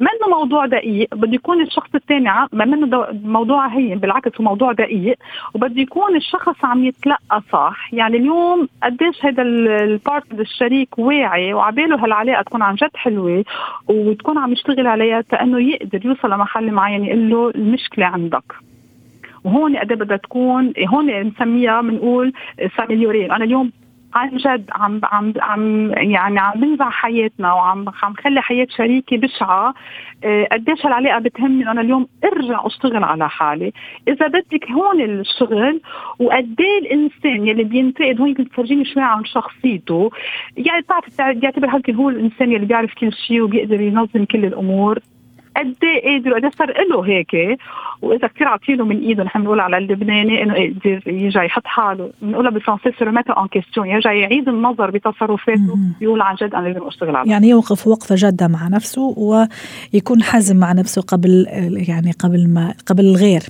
منه 0.00 0.38
موضوع 0.38 0.66
دقيق 0.66 1.14
بده 1.14 1.34
يكون 1.34 1.62
الشخص 1.62 1.94
الثاني 1.94 2.30
ما 2.52 2.64
منه 2.64 3.06
موضوع 3.24 3.66
هين 3.66 3.98
بالعكس 3.98 4.40
هو 4.40 4.44
موضوع 4.44 4.72
دقيق 4.72 5.16
وبده 5.54 5.80
يكون 5.80 6.16
الشخص 6.16 6.64
عم 6.64 6.84
يتلقى 6.84 7.42
صح. 7.52 7.88
يعني 7.92 8.16
اليوم 8.16 8.68
قديش 8.82 9.24
هذا 9.24 9.42
ال 9.42 9.53
partner 9.53 10.32
الشريك 10.32 10.98
واعي 10.98 11.54
وعباله 11.54 12.04
هالعلاقة 12.04 12.42
تكون 12.42 12.62
عن 12.62 12.74
جد 12.74 12.90
حلوة 12.94 13.44
وتكون 13.88 14.38
عم 14.38 14.52
يشتغل 14.52 14.86
عليها 14.86 15.24
لأنه 15.32 15.60
يقدر 15.60 16.06
يوصل 16.06 16.30
لمحل 16.30 16.72
معين 16.72 17.04
يقول 17.04 17.30
له 17.30 17.50
المشكلة 17.50 18.06
عندك. 18.06 18.67
وهون 19.48 19.76
قد 19.76 19.92
بدها 19.92 20.16
تكون 20.16 20.72
هون 20.88 21.06
بنسميها 21.06 21.80
بنقول 21.80 22.32
s'améliorer 22.76 23.32
أنا 23.32 23.44
اليوم 23.44 23.72
عن 24.14 24.36
جد 24.36 24.70
عم 24.72 25.00
عم 25.04 25.32
عم 25.40 25.92
يعني 25.96 26.40
عم 26.40 26.60
بنزع 26.60 26.90
حياتنا 26.90 27.52
وعم 27.52 27.84
عم 28.02 28.14
خلي 28.14 28.42
حياة 28.42 28.66
شريكي 28.70 29.16
بشعة. 29.16 29.74
آه، 30.24 30.48
قديش 30.52 30.86
هالعلاقة 30.86 31.18
بتهمني 31.18 31.70
أنا 31.70 31.80
اليوم 31.80 32.06
ارجع 32.24 32.66
أشتغل 32.66 33.04
على 33.04 33.28
حالي. 33.28 33.72
إذا 34.08 34.26
بدك 34.26 34.70
هون 34.70 35.00
الشغل 35.00 35.80
وقد 36.18 36.56
إيه 36.60 36.78
الإنسان 36.78 37.48
يلي 37.48 37.64
بينتقد 37.64 38.20
هون 38.20 38.34
تفرجيني 38.34 38.84
شوي 38.84 39.02
عن 39.02 39.24
شخصيته. 39.24 40.10
يعني 40.56 40.82
بتعرف 40.82 41.18
يعتبر 41.18 41.80
هو 41.90 42.08
الإنسان 42.10 42.52
يلي 42.52 42.66
بيعرف 42.66 42.94
كل 42.94 43.12
شيء 43.12 43.42
وبيقدر 43.42 43.80
ينظم 43.80 44.24
كل 44.24 44.44
الأمور. 44.44 44.98
قد 45.58 45.74
إيه 45.82 46.22
قادر 46.22 46.34
قد 46.34 46.54
صار 46.58 46.72
له 46.90 47.06
هيك؟ 47.06 47.58
وإذا 48.02 48.28
كثير 48.28 48.48
عاطينه 48.48 48.84
من 48.84 49.00
ايده 49.00 49.24
نحن 49.24 49.40
بنقول 49.40 49.60
على 49.60 49.78
اللبناني 49.78 50.42
إنه 50.42 50.54
يقدر 50.54 51.02
يرجع 51.06 51.44
يحط 51.44 51.66
حاله. 51.66 52.10
بنقولها 52.22 52.50
بالفرنسي 52.50 52.92
soi 52.98 53.04
en 53.04 53.46
question 53.52 53.88
يرجع 53.88 54.12
يعيد 54.12 54.48
النظر 54.48 54.90
بتصرفاته 54.90 55.78
يقول 56.00 56.20
عن 56.20 56.34
جد 56.34 56.54
أنا 56.54 56.68
لازم 56.68 56.86
اشتغل 56.86 57.16
على 57.16 57.30
يعني 57.30 57.48
يوقف 57.48 57.86
وقفة 57.86 58.14
جادة 58.14 58.48
مع 58.48 58.68
نفسه 58.68 59.14
ويكون 59.16 60.22
حازم 60.22 60.56
مع 60.56 60.72
نفسه 60.72 61.02
قبل 61.02 61.46
يعني 61.88 62.12
قبل 62.12 62.48
ما 62.48 62.74
قبل 62.86 63.04
الغير. 63.04 63.42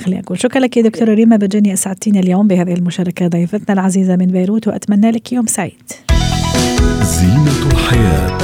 خلينا 0.00 0.20
نقول 0.20 0.38
شكرا 0.38 0.60
لك 0.60 0.76
يا 0.76 0.82
دكتورة 0.82 1.14
ريما 1.14 1.36
بجاني 1.36 1.72
أسعدتينا 1.72 2.20
اليوم 2.20 2.48
بهذه 2.48 2.74
المشاركة 2.74 3.28
ضيفتنا 3.28 3.74
العزيزة 3.74 4.16
من 4.16 4.26
بيروت 4.26 4.68
وأتمنى 4.68 5.10
لك 5.10 5.32
يوم 5.32 5.46
سعيد. 5.46 5.92
زينة 7.02 7.72
الحياة. 7.72 8.38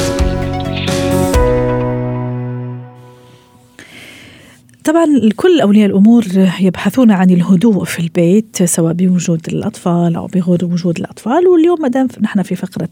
طبعا 4.84 5.06
كل 5.36 5.60
أولياء 5.60 5.86
الأمور 5.86 6.24
يبحثون 6.60 7.10
عن 7.10 7.30
الهدوء 7.30 7.84
في 7.84 7.98
البيت 7.98 8.62
سواء 8.62 8.92
بوجود 8.92 9.40
الأطفال 9.48 10.16
أو 10.16 10.26
بغير 10.26 10.64
وجود 10.64 10.98
الأطفال 10.98 11.48
واليوم 11.48 11.82
ما 11.82 11.88
دام 11.88 12.08
نحن 12.20 12.42
في 12.42 12.56
فقرة 12.56 12.88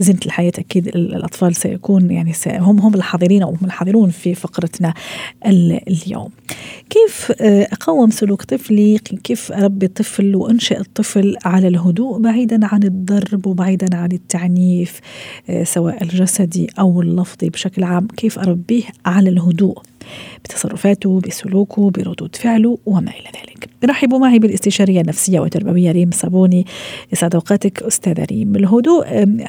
زينة 0.00 0.18
الحياة 0.26 0.52
أكيد 0.58 0.88
الأطفال 0.88 1.56
سيكون 1.56 2.10
يعني 2.10 2.32
هم 2.46 2.78
هم 2.80 2.94
الحاضرين 2.94 3.42
أو 3.42 3.48
هم 3.48 3.64
الحاضرون 3.64 4.10
في 4.10 4.34
فقرتنا 4.34 4.94
اليوم. 5.46 6.28
كيف 6.90 7.32
اقوم 7.72 8.10
سلوك 8.10 8.42
طفلي؟ 8.42 8.98
كيف 8.98 9.52
أربي 9.52 9.86
الطفل 9.86 10.36
وأنشئ 10.36 10.80
الطفل 10.80 11.36
على 11.44 11.68
الهدوء 11.68 12.18
بعيدا 12.18 12.66
عن 12.66 12.82
الضرب 12.82 13.46
وبعيدا 13.46 13.96
عن 13.96 14.12
التعنيف 14.12 15.00
سواء 15.62 16.02
الجسدي 16.02 16.66
أو 16.78 17.02
اللفظي 17.02 17.48
بشكل 17.48 17.84
عام، 17.84 18.06
كيف 18.06 18.38
أربيه 18.38 18.84
على 19.06 19.30
الهدوء؟ 19.30 19.78
بتصرفاته 20.44 21.20
بسلوكه 21.20 21.90
بردود 21.90 22.36
فعله 22.36 22.78
وما 22.86 23.10
إلى 23.10 23.28
ذلك. 23.40 23.68
رحبوا 23.84 24.18
معي 24.18 24.38
بالاستشارية 24.38 25.00
النفسية 25.00 25.40
والتربوية 25.40 25.92
ريم 25.92 26.10
صابوني. 26.10 26.66
يسعد 27.12 27.34
أوقاتك 27.34 27.82
أستاذة 27.82 28.24
ريم. 28.24 28.56
الهدوء 28.56 29.04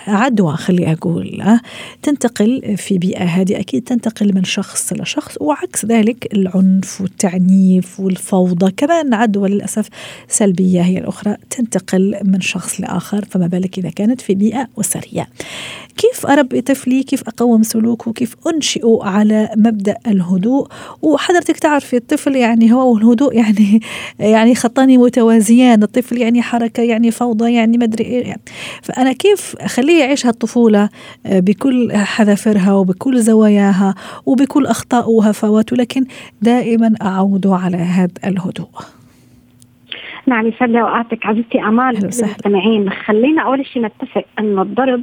عدوى 0.08 0.56
خلي 0.56 0.92
أقول 0.92 1.42
أه؟ 1.42 1.60
تنتقل 2.02 2.78
في 2.78 2.98
بيئة 2.98 3.24
هذه 3.24 3.60
أكيد 3.60 3.84
تنتقل 3.84 4.36
من 4.36 4.44
شخص 4.44 4.94
لشخص 4.94 5.38
وعكس 5.42 5.86
ذلك 5.86 6.34
العنف 6.34 7.02
والتعنيف 7.02 8.00
والفوضى. 8.00 8.72
كمان 8.72 9.14
عدوى 9.14 9.50
للأسف 9.50 9.90
سلبية 10.28 10.82
هي 10.82 10.98
الأخرى. 10.98 11.38
تنتقل 11.50 12.16
من 12.24 12.42
شخص 12.42 12.82
لآخر 12.82 13.26
فما 13.26 13.48
بالك 13.48 13.78
إذا 13.78 13.90
كانت 13.90 14.22
في 14.22 14.36
بيئة 14.36 14.68
أسرية 14.80 15.28
كيف 15.98 16.26
أربي 16.26 16.62
طفلي؟ 16.62 17.04
كيف 17.04 17.24
أقوم 17.28 17.64
سلوكه؟ 17.64 18.14
كيف 18.14 18.36
أنشئه 18.48 19.00
على 19.02 19.50
مبدأ 19.58 19.98
الهدوء؟ 20.08 20.45
وحضرتك 21.02 21.60
تعرفي 21.60 21.98
الطفل 21.98 22.36
يعني 22.36 22.74
هو 22.74 22.94
والهدوء 22.94 23.36
يعني 23.36 23.80
يعني 24.20 24.56
خطان 24.56 24.98
متوازيان 24.98 25.84
الطفل 25.84 26.18
يعني 26.18 26.42
حركة 26.42 26.84
يعني 26.84 27.12
فوضى 27.12 27.54
يعني 27.54 27.78
مدري 27.78 28.04
إيه 28.04 28.28
يعني. 28.28 28.42
فأنا 28.82 29.14
كيف 29.14 29.56
أخليه 29.60 30.00
يعيش 30.00 30.26
هالطفولة؟ 30.26 30.90
بكل 31.26 31.94
حذافيرها 31.94 32.74
وبكل 32.74 33.22
زواياها 33.22 33.96
وبكل 34.26 34.66
أخطاء 34.66 35.10
وهفواته 35.10 35.76
لكن 35.76 36.06
دائما 36.42 36.96
أعوده 37.02 37.56
على 37.56 37.78
هذا 37.78 38.12
الهدوء. 38.26 38.70
نعم 40.28 40.48
يسعد 40.48 40.70
لي 40.70 40.82
اوقاتك 40.82 41.26
عزيزتي 41.26 41.60
أمال 41.60 41.98
المستمعين. 41.98 42.90
خلينا 42.90 43.42
أول 43.42 43.66
شيء 43.66 43.82
نتفق 43.82 44.26
إنه 44.40 44.62
الضرب 44.62 45.02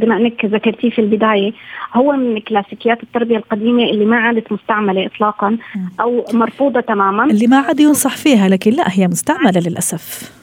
بما 0.00 0.16
إنك 0.16 0.44
ذكرتيه 0.44 0.90
في 0.90 1.00
البداية 1.00 1.52
هو 1.94 2.12
من 2.12 2.40
كلاسيكيات 2.40 3.02
التربية 3.02 3.36
القديمة 3.36 3.84
اللي 3.84 4.04
ما 4.04 4.16
عادت 4.16 4.52
مستعملة 4.52 5.06
اطلاقا 5.06 5.58
أو 6.00 6.24
مرفوضة 6.32 6.80
تماما. 6.80 7.24
اللي 7.24 7.46
ما 7.46 7.56
عاد 7.56 7.80
ينصح 7.80 8.16
فيها 8.16 8.48
لكن 8.48 8.70
لا 8.70 8.84
هي 8.86 9.08
مستعملة 9.08 9.60
للأسف. 9.66 10.39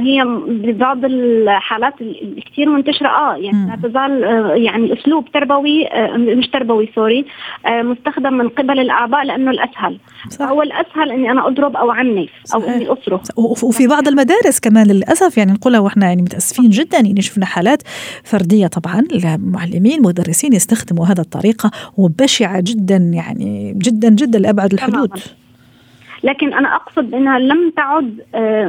هي 0.00 0.24
ببعض 0.48 1.04
الحالات 1.04 1.94
الكثير 2.00 2.68
منتشرة 2.68 3.08
آه 3.08 3.36
يعني 3.36 3.70
لا 3.70 3.88
تزال 3.88 4.22
يعني 4.62 4.92
اسلوب 4.92 5.32
تربوي 5.32 5.88
مش 6.16 6.48
تربوي 6.48 6.88
سوري 6.94 7.26
مستخدم 7.68 8.34
من 8.34 8.48
قبل 8.48 8.80
الاباء 8.80 9.24
لأنه 9.24 9.50
الأسهل 9.50 9.98
صح. 10.28 10.48
هو 10.48 10.62
الأسهل 10.62 11.10
إني 11.10 11.30
أنا 11.30 11.48
أضرب 11.48 11.76
أو 11.76 11.90
عنف 11.90 12.30
أو 12.54 12.60
صحيح. 12.60 12.74
إني 12.74 12.86
أصرخ 12.86 13.20
وفي 13.64 13.86
بعض 13.86 14.08
المدارس 14.08 14.60
كمان 14.60 14.86
للأسف 14.86 15.38
يعني 15.38 15.52
نقولها 15.52 15.80
وإحنا 15.80 16.06
يعني 16.06 16.22
متأسفين 16.22 16.70
جدا 16.70 16.98
يعني 16.98 17.22
شفنا 17.22 17.46
حالات 17.46 17.82
فردية 18.24 18.66
طبعا 18.66 19.04
المعلمين 19.12 20.02
مدرسين 20.02 20.52
يستخدموا 20.52 21.06
هذا 21.06 21.20
الطريقة 21.20 21.70
وبشعة 21.96 22.60
جدا 22.60 22.96
يعني 22.96 23.74
جدا 23.76 24.08
جدا 24.08 24.38
لأبعد 24.38 24.72
الحدود 24.72 25.08
تماما. 25.08 25.37
لكن 26.22 26.54
أنا 26.54 26.76
أقصد 26.76 27.14
إنها 27.14 27.38
لم 27.38 27.70
تعد 27.76 28.20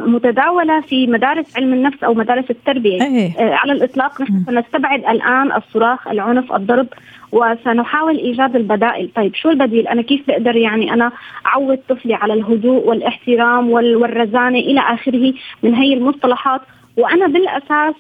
متداولة 0.05 0.81
في 0.81 1.07
مدارس 1.07 1.57
علم 1.57 1.73
النفس 1.73 2.03
أو 2.03 2.13
مدارس 2.13 2.51
التربية. 2.51 3.01
أيه. 3.01 3.31
على 3.39 3.71
الإطلاق 3.71 4.21
نحن 4.21 4.43
سنستبعد 4.45 4.99
الآن 4.99 5.51
الصراخ 5.51 6.07
العنف 6.07 6.53
الضرب 6.53 6.87
وسنحاول 7.31 8.17
إيجاد 8.17 8.55
البدائل. 8.55 9.09
طيب 9.15 9.35
شو 9.35 9.49
البديل؟ 9.49 9.87
أنا 9.87 10.01
كيف 10.01 10.27
بقدر 10.27 10.55
يعني 10.55 10.93
أنا 10.93 11.11
أعود 11.47 11.79
طفلي 11.89 12.13
على 12.13 12.33
الهدوء 12.33 12.87
والإحترام 12.87 13.69
والرزانة 13.69 14.59
إلى 14.59 14.79
آخره 14.79 15.33
من 15.63 15.75
هي 15.75 15.93
المصطلحات؟ 15.93 16.61
وأنا 16.99 17.27
بالأساس 17.27 17.95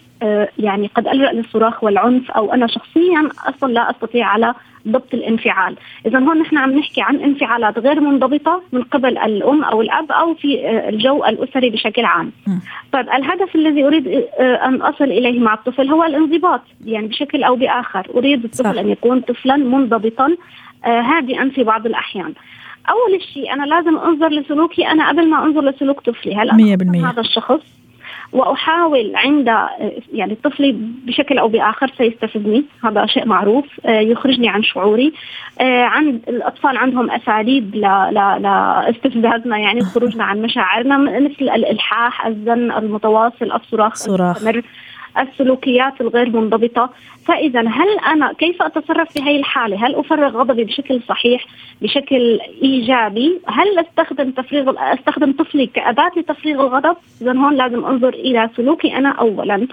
يعني 0.59 0.89
قد 0.95 1.07
ألجأ 1.07 1.31
للصراخ 1.31 1.83
والعنف 1.83 2.31
أو 2.31 2.53
أنا 2.53 2.67
شخصيا 2.67 3.29
أصلا 3.47 3.73
لا 3.73 3.91
أستطيع 3.91 4.27
على 4.27 4.53
ضبط 4.87 5.13
الانفعال، 5.13 5.75
اذا 6.05 6.19
هون 6.19 6.39
نحن 6.39 6.57
عم 6.57 6.71
نحكي 6.71 7.01
عن 7.01 7.15
انفعالات 7.15 7.79
غير 7.79 7.99
منضبطة 7.99 8.61
من 8.71 8.83
قبل 8.83 9.17
الأم 9.17 9.63
أو 9.63 9.81
الأب 9.81 10.11
أو 10.11 10.33
في 10.33 10.69
الجو 10.89 11.25
الأسري 11.25 11.69
بشكل 11.69 12.05
عام. 12.05 12.31
طيب 12.91 13.09
الهدف 13.09 13.55
الذي 13.55 13.85
أريد 13.85 14.07
أن 14.39 14.81
أصل 14.81 15.03
إليه 15.03 15.39
مع 15.39 15.53
الطفل 15.53 15.89
هو 15.89 16.03
الانضباط 16.03 16.61
يعني 16.85 17.07
بشكل 17.07 17.43
أو 17.43 17.55
بآخر، 17.55 18.07
أريد 18.15 18.43
الطفل 18.43 18.73
صح. 18.73 18.79
أن 18.79 18.89
يكون 18.89 19.21
طفلا 19.21 19.55
منضبطا 19.55 20.35
هادئا 20.85 21.49
في 21.49 21.63
بعض 21.63 21.85
الأحيان. 21.85 22.33
أول 22.89 23.21
شيء 23.33 23.53
أنا 23.53 23.63
لازم 23.63 23.97
أنظر 23.97 24.29
لسلوكي 24.29 24.87
أنا 24.87 25.09
قبل 25.09 25.29
ما 25.29 25.43
أنظر 25.43 25.61
لسلوك 25.61 25.99
طفلي، 25.99 26.35
هل 26.35 26.49
أنا 26.49 27.09
هذا 27.09 27.21
الشخص 27.21 27.61
وأحاول 28.33 29.15
عند 29.15 29.47
يعني 30.13 30.35
طفلي 30.43 30.71
بشكل 31.07 31.37
أو 31.37 31.47
بآخر 31.47 31.91
سيستفزني. 31.97 32.63
هذا 32.83 33.05
شيء 33.05 33.25
معروف 33.25 33.65
يخرجني 33.85 34.49
عن 34.49 34.63
شعوري. 34.63 35.13
عند 35.61 36.21
الأطفال 36.27 36.77
عندهم 36.77 37.11
أساليب 37.11 37.75
لاستفزازنا 37.75 39.57
يعني 39.57 39.81
خروجنا 39.81 40.23
عن 40.23 40.41
مشاعرنا 40.41 40.97
مثل 40.97 41.41
الإلحاح 41.41 42.25
الزن 42.25 42.71
المتواصل 42.71 43.51
الصراخ 43.51 43.93
صراخ 43.93 44.43
السلوكيات 45.17 46.01
الغير 46.01 46.29
منضبطة. 46.29 46.89
فإذا 47.25 47.59
هل 47.59 47.99
أنا 48.07 48.33
كيف 48.33 48.61
أتصرف 48.61 49.11
في 49.11 49.21
هذه 49.21 49.37
الحالة؟ 49.37 49.87
هل 49.87 49.95
أفرغ 49.95 50.37
غضبي 50.37 50.63
بشكل 50.63 51.01
صحيح 51.09 51.45
بشكل 51.81 52.39
إيجابي؟ 52.63 53.39
هل 53.47 53.79
أستخدم 53.79 54.31
تفريغ 54.31 54.73
أستخدم 54.77 55.31
طفلي 55.31 55.65
كأداة 55.65 56.11
لتفريغ 56.17 56.61
الغضب؟ 56.61 56.97
إذا 57.21 57.33
هون 57.33 57.55
لازم 57.55 57.85
أنظر 57.85 58.13
إلى 58.13 58.49
سلوكي 58.57 58.97
أنا 58.97 59.09
أولا. 59.09 59.67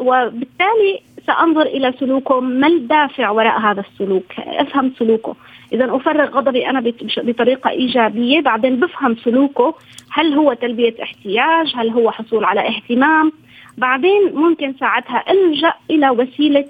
وبالتالي 0.00 1.00
سأنظر 1.26 1.62
إلى 1.62 1.92
سلوكه. 2.00 2.40
ما 2.40 2.66
الدافع 2.66 3.30
وراء 3.30 3.60
هذا 3.60 3.80
السلوك؟ 3.80 4.32
أفهم 4.38 4.92
سلوكه. 4.98 5.36
إذا 5.72 5.96
أفرغ 5.96 6.24
غضبي 6.24 6.70
أنا 6.70 6.92
بطريقة 7.16 7.70
إيجابية. 7.70 8.40
بعدين 8.40 8.80
بفهم 8.80 9.16
سلوكه. 9.24 9.74
هل 10.10 10.34
هو 10.34 10.52
تلبية 10.52 10.94
احتياج؟ 11.02 11.72
هل 11.76 11.90
هو 11.90 12.10
حصول 12.10 12.44
على 12.44 12.68
اهتمام؟ 12.68 13.32
بعدين 13.78 14.34
ممكن 14.34 14.74
ساعتها 14.80 15.24
إلجأ 15.30 15.72
إلى 15.90 16.10
وسيلة 16.10 16.64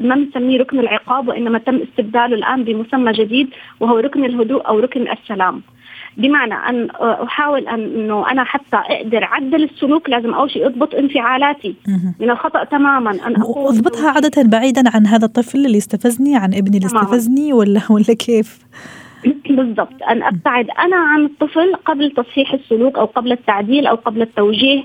ما 0.00 0.14
بنسميه 0.14 0.58
ركن 0.58 0.78
العقاب 0.78 1.28
وإنما 1.28 1.58
تم 1.58 1.76
استبداله 1.76 2.34
الآن 2.34 2.64
بمسمى 2.64 3.12
جديد 3.12 3.48
وهو 3.80 3.98
ركن 3.98 4.24
الهدوء 4.24 4.68
أو 4.68 4.78
ركن 4.78 5.08
السلام. 5.10 5.62
بمعنى 6.16 6.54
أن 6.54 6.90
أحاول 7.00 7.68
أن 7.68 7.80
إنه 7.80 8.30
أنا 8.30 8.44
حتى 8.44 8.76
أقدر 8.76 9.24
أعدل 9.24 9.62
السلوك 9.62 10.08
لازم 10.08 10.34
أول 10.34 10.50
شيء 10.50 10.66
أضبط 10.66 10.94
انفعالاتي. 10.94 11.74
من 12.20 12.30
الخطأ 12.30 12.64
تماما 12.64 13.10
أن 13.10 13.36
أقول 13.36 13.76
أضبطها 13.76 14.10
عادة 14.10 14.42
بعيدا 14.42 14.82
عن 14.94 15.06
هذا 15.06 15.24
الطفل 15.24 15.66
اللي 15.66 15.78
استفزني 15.78 16.36
عن 16.36 16.54
ابني 16.54 16.76
اللي 16.76 16.86
استفزني 16.86 17.52
ولا 17.52 17.80
ولا 17.94 18.14
كيف؟ 18.18 18.58
بالضبط. 19.56 20.02
أن 20.10 20.22
أبتعد 20.22 20.66
أنا 20.70 20.96
عن 20.96 21.24
الطفل 21.24 21.74
قبل 21.74 22.10
تصحيح 22.10 22.52
السلوك 22.54 22.98
أو 22.98 23.04
قبل 23.04 23.32
التعديل 23.32 23.86
أو 23.86 23.94
قبل 23.94 24.22
التوجيه. 24.22 24.84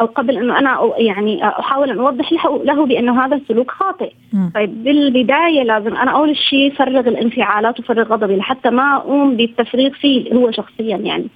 أو 0.00 0.06
قبل 0.06 0.36
إنه 0.36 0.58
أنا 0.58 0.92
يعني 0.98 1.48
أحاول 1.48 1.90
ان 1.90 1.98
أوضح 1.98 2.32
له, 2.64 2.86
بأنه 2.86 3.24
هذا 3.24 3.36
السلوك 3.36 3.70
خاطئ. 3.70 4.12
طيب 4.54 4.84
بالبداية 4.84 5.62
لازم 5.62 5.96
أنا 5.96 6.10
أول 6.10 6.36
شيء 6.36 6.72
فرغ 6.72 7.08
الانفعالات 7.08 7.80
وفرغ 7.80 8.02
غضبي 8.02 8.36
لحتى 8.36 8.70
ما 8.70 8.96
أقوم 8.96 9.36
بالتفريغ 9.36 9.90
فيه 9.90 10.34
هو 10.34 10.50
شخصيا 10.50 10.96
يعني. 10.96 11.26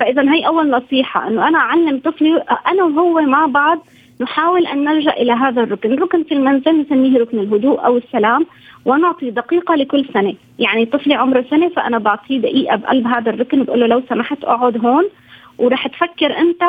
فاذا 0.00 0.32
هي 0.32 0.46
أول 0.46 0.70
نصيحة 0.70 1.28
إنه 1.28 1.48
أنا 1.48 1.58
أعلم 1.58 2.00
طفلي 2.04 2.42
أنا 2.68 2.84
وهو 2.84 3.20
مع 3.20 3.46
بعض 3.46 3.86
نحاول 4.20 4.66
أن 4.66 4.84
نلجأ 4.84 5.12
إلى 5.12 5.32
هذا 5.32 5.62
الركن، 5.62 5.92
الركن 5.92 6.22
في 6.24 6.34
المنزل 6.34 6.80
نسميه 6.80 7.18
ركن 7.18 7.38
الهدوء 7.38 7.86
أو 7.86 7.96
السلام 7.96 8.46
ونعطي 8.84 9.30
دقيقة 9.30 9.74
لكل 9.74 10.04
سنة، 10.14 10.34
يعني 10.58 10.86
طفلي 10.86 11.14
عمره 11.14 11.44
سنة 11.50 11.68
فأنا 11.68 11.98
بعطيه 11.98 12.38
دقيقة 12.38 12.76
بقلب 12.76 13.06
هذا 13.06 13.30
الركن 13.30 13.62
بقول 13.62 13.80
له 13.80 13.86
لو 13.86 14.02
سمحت 14.08 14.44
أقعد 14.44 14.86
هون 14.86 15.04
ورح 15.58 15.86
تفكر 15.86 16.38
أنت 16.38 16.62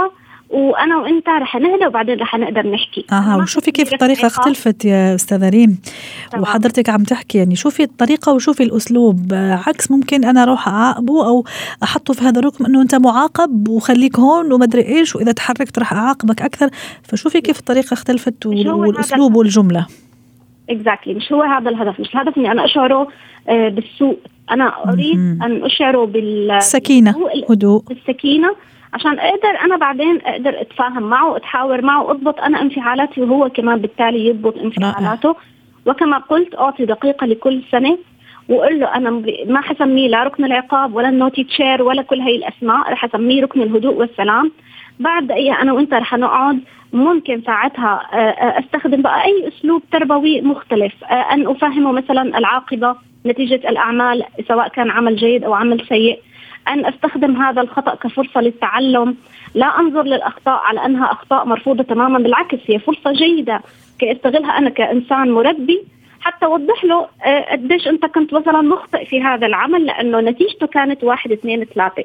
وأنا 0.50 0.98
وأنت 0.98 1.30
رح 1.30 1.56
نهدى 1.56 1.88
وبعدين 1.88 2.20
رح 2.20 2.36
نقدر 2.36 2.68
نحكي. 2.68 3.06
أها 3.12 3.36
وشوفي 3.36 3.72
كيف 3.72 3.94
الطريقة 3.94 4.28
اختلفت 4.28 4.86
يا 4.86 5.16
أستاذة 5.16 5.50
ريم 5.50 5.78
وحضرتك 6.40 6.90
عم 6.90 7.04
تحكي 7.04 7.38
يعني 7.38 7.56
شوفي 7.56 7.84
الطريقة 7.84 8.34
وشوفي 8.34 8.64
الأسلوب. 8.64 9.34
عكس 9.68 9.92
ممكن 9.92 10.26
أنا 10.26 10.44
أروح 10.44 10.68
أعاقبه 10.68 11.28
أو 11.28 11.46
أحطه 11.84 12.14
في 12.14 12.22
هذا 12.22 12.40
الركن 12.40 12.66
إنه 12.66 12.82
أنت 12.82 12.96
معاقب 12.96 13.68
وخليك 13.68 14.20
هون 14.20 14.54
وما 14.54 14.66
أدري 14.66 14.86
إيش 14.88 15.16
وإذا 15.16 15.32
تحركت 15.32 15.80
رح 15.80 15.94
أعاقبك 15.94 16.42
أكثر. 16.42 16.70
فشوفي 17.04 17.42
كيف 17.42 17.60
الطريقة 17.60 17.94
اختلفت 17.94 18.46
والأسلوب 18.46 19.36
والجملة. 19.36 19.88
اكزاكتلي 20.70 21.14
exactly. 21.14 21.18
مش 21.18 21.32
هو 21.32 21.42
هذا 21.42 21.70
الهدف. 21.70 22.00
مش 22.00 22.16
الهدف 22.16 22.38
إني 22.38 22.52
أنا 22.52 22.66
أشعره 22.66 23.08
آه، 23.50 23.70
بالسوء. 23.70 24.18
أنا 24.52 24.90
أريد 24.90 25.18
أن 25.18 25.64
أشعره 25.66 26.06
بالسكينه 26.06 27.16
هدوء. 27.50 27.84
بالسكينة. 27.84 28.56
عشان 28.96 29.20
أقدر 29.20 29.60
أنا 29.66 29.78
بعدين 29.78 30.22
أقدر 30.26 30.62
أتفاهم 30.62 31.04
معه 31.04 31.38
اتحاور 31.38 31.82
معه 31.82 32.12
اضبط 32.12 32.40
أنا 32.40 32.62
انفعالاتي 32.62 33.22
وهو 33.22 33.50
كمان 33.50 33.78
بالتالي 33.80 34.28
يضبط 34.28 34.58
انفعالاته. 34.58 35.36
وكما 35.86 36.18
قلت 36.18 36.56
أعطي 36.56 36.86
دقيقة 36.86 37.28
لكل 37.28 37.62
سنة 37.72 37.98
وأقول 38.50 38.80
له 38.80 38.96
أنا 38.96 39.10
ما 39.48 39.62
حسميه 39.62 40.08
لا 40.08 40.24
ركن 40.24 40.46
العقاب 40.46 40.96
ولا 40.96 41.10
النوتي 41.10 41.44
تشير 41.44 41.82
ولا 41.84 42.02
كل 42.02 42.20
هي 42.20 42.36
الأسماء 42.36 42.92
رح 42.92 43.06
أسميه 43.06 43.42
ركن 43.44 43.62
الهدوء 43.62 43.94
والسلام. 43.94 44.52
بعد 45.00 45.28
دقيقه 45.28 45.62
أنا 45.62 45.74
وأنت 45.74 45.94
رح 45.94 46.14
نقعد 46.14 46.60
ممكن 46.94 47.42
ساعتها 47.46 48.02
آه، 48.14 48.16
آه، 48.18 48.60
أستخدم 48.60 49.02
بقى 49.02 49.24
أي 49.26 49.48
أسلوب 49.48 49.82
تربوي 49.92 50.42
مختلف 50.42 51.04
آه، 51.04 51.34
أن 51.34 51.48
أفهمه 51.48 51.92
مثلا 51.92 52.38
العاقبة 52.38 52.96
نتيجة 53.26 53.70
الأعمال 53.70 54.24
سواء 54.48 54.68
كان 54.68 54.92
عمل 54.92 55.16
جيد 55.16 55.44
أو 55.44 55.54
عمل 55.54 55.86
سيء. 55.90 56.20
أن 56.68 56.86
أستخدم 56.86 57.42
هذا 57.42 57.62
الخطأ 57.62 57.96
كفرصة 57.96 58.42
للتعلم. 58.42 59.16
لا 59.54 59.80
أنظر 59.80 60.04
للأخطاء 60.04 60.62
على 60.64 60.86
أنها 60.86 61.12
أخطاء 61.12 61.46
مرفوضة 61.46 61.84
تماما 61.84 62.20
بالعكس 62.20 62.60
هي 62.68 62.80
فرصة 62.80 63.12
جيدة 63.12 63.62
كي 64.00 64.12
استغلها 64.12 64.58
أنا 64.58 64.70
كإنسان 64.70 65.32
مربي. 65.32 65.84
حتى 66.22 66.46
اوضح 66.46 66.84
له 66.84 67.08
آه، 67.26 67.52
قديش 67.52 67.88
أنت 67.88 68.06
كنت 68.06 68.34
مثلا 68.34 68.62
مخطئ 68.62 69.06
في 69.06 69.22
هذا 69.22 69.48
العمل 69.48 69.86
لأنه 69.86 70.20
نتيجته 70.20 70.68
كانت 70.68 71.04
واحد 71.04 71.32
اثنين 71.32 71.64
ثلاثة. 71.64 72.04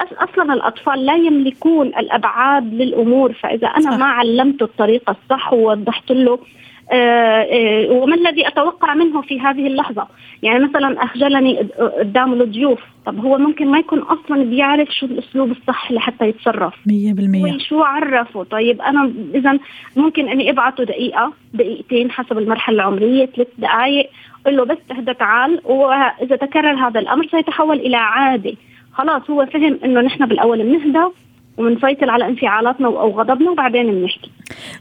أصلا 0.00 0.54
الأطفال 0.54 1.06
لا 1.06 1.14
يملكون 1.14 1.86
الأبعاد 1.86 2.74
للأمور 2.74 3.32
فإذا 3.32 3.68
أنا 3.68 3.96
ما 3.96 4.04
علمته 4.04 4.64
الطريقة 4.64 5.16
الصح 5.22 5.52
ووضحت 5.52 6.12
له 6.12 6.38
وما 7.90 8.14
الذي 8.14 8.48
أتوقع 8.48 8.94
منه 8.94 9.20
في 9.22 9.40
هذه 9.40 9.66
اللحظة؟ 9.66 10.06
يعني 10.42 10.64
مثلا 10.64 11.04
أخجلني 11.04 11.58
قدام 11.98 12.32
الضيوف 12.32 12.80
طب 13.06 13.24
هو 13.24 13.38
ممكن 13.38 13.68
ما 13.68 13.78
يكون 13.78 13.98
أصلا 13.98 14.44
بيعرف 14.44 14.88
شو 14.90 15.06
الأسلوب 15.06 15.50
الصح 15.50 15.92
لحتى 15.92 16.28
يتصرف؟ 16.28 16.74
100% 16.74 17.68
شو 17.68 17.82
عرفه؟ 17.82 18.44
طيب 18.44 18.82
أنا 18.82 19.12
اذا 19.34 19.58
ممكن 19.96 20.28
إني 20.28 20.50
أبعته 20.50 20.84
دقيقة 20.84 21.32
دقيقتين 21.54 22.10
حسب 22.10 22.38
المرحلة 22.38 22.74
العمرية 22.74 23.26
ثلاث 23.26 23.48
دقائق 23.58 24.10
قل 24.46 24.56
له 24.56 24.64
بس 24.64 24.78
اهدى 24.90 25.14
تعال 25.14 25.60
وإذا 25.64 26.36
تكرر 26.36 26.74
هذا 26.74 27.00
الأمر 27.00 27.26
سيتحول 27.30 27.76
إلى 27.80 27.96
عادة. 27.96 28.54
خلاص 28.92 29.30
هو 29.30 29.46
فهم 29.46 29.78
إنه 29.84 30.00
نحن 30.00 30.26
بالأول 30.26 30.62
بنهدى 30.62 31.12
ونسيطر 31.58 32.10
على 32.10 32.26
انفعالاتنا 32.26 32.86
أو 32.86 33.10
غضبنا 33.10 33.50
وبعدين 33.50 33.90
بنحكي. 33.90 34.30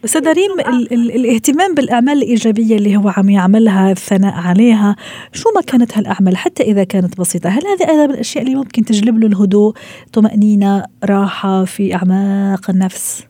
أستاذ 0.06 0.27
ريم 0.34 0.60
ال- 0.60 0.94
ال- 0.94 1.12
الاهتمام 1.15 1.75
بالأعمال 1.75 2.18
الإيجابية 2.18 2.77
اللي 2.77 2.98
هو 2.98 3.10
عم 3.18 3.29
يعملها 3.29 3.91
الثناء 3.91 4.34
عليها 4.34 4.96
شو 5.34 5.50
ما 5.56 5.62
كانت 5.62 5.98
هالأعمال؟ 5.98 6.38
حتى 6.38 6.63
إذا 6.63 6.84
كانت 6.84 7.20
بسيطة 7.20 7.50
هل 7.50 7.62
هذه 7.68 7.89
أيضا 7.89 8.08
من 8.08 8.13
الأشياء 8.13 8.44
اللي 8.44 8.56
ممكن 8.56 8.82
تجلب 8.86 9.20
له 9.20 9.27
الهدوء 9.27 9.74
طمأنينة 10.13 10.84
راحة 11.10 11.65
في 11.65 11.96
أعماق 11.96 12.70
النفس؟ 12.70 13.25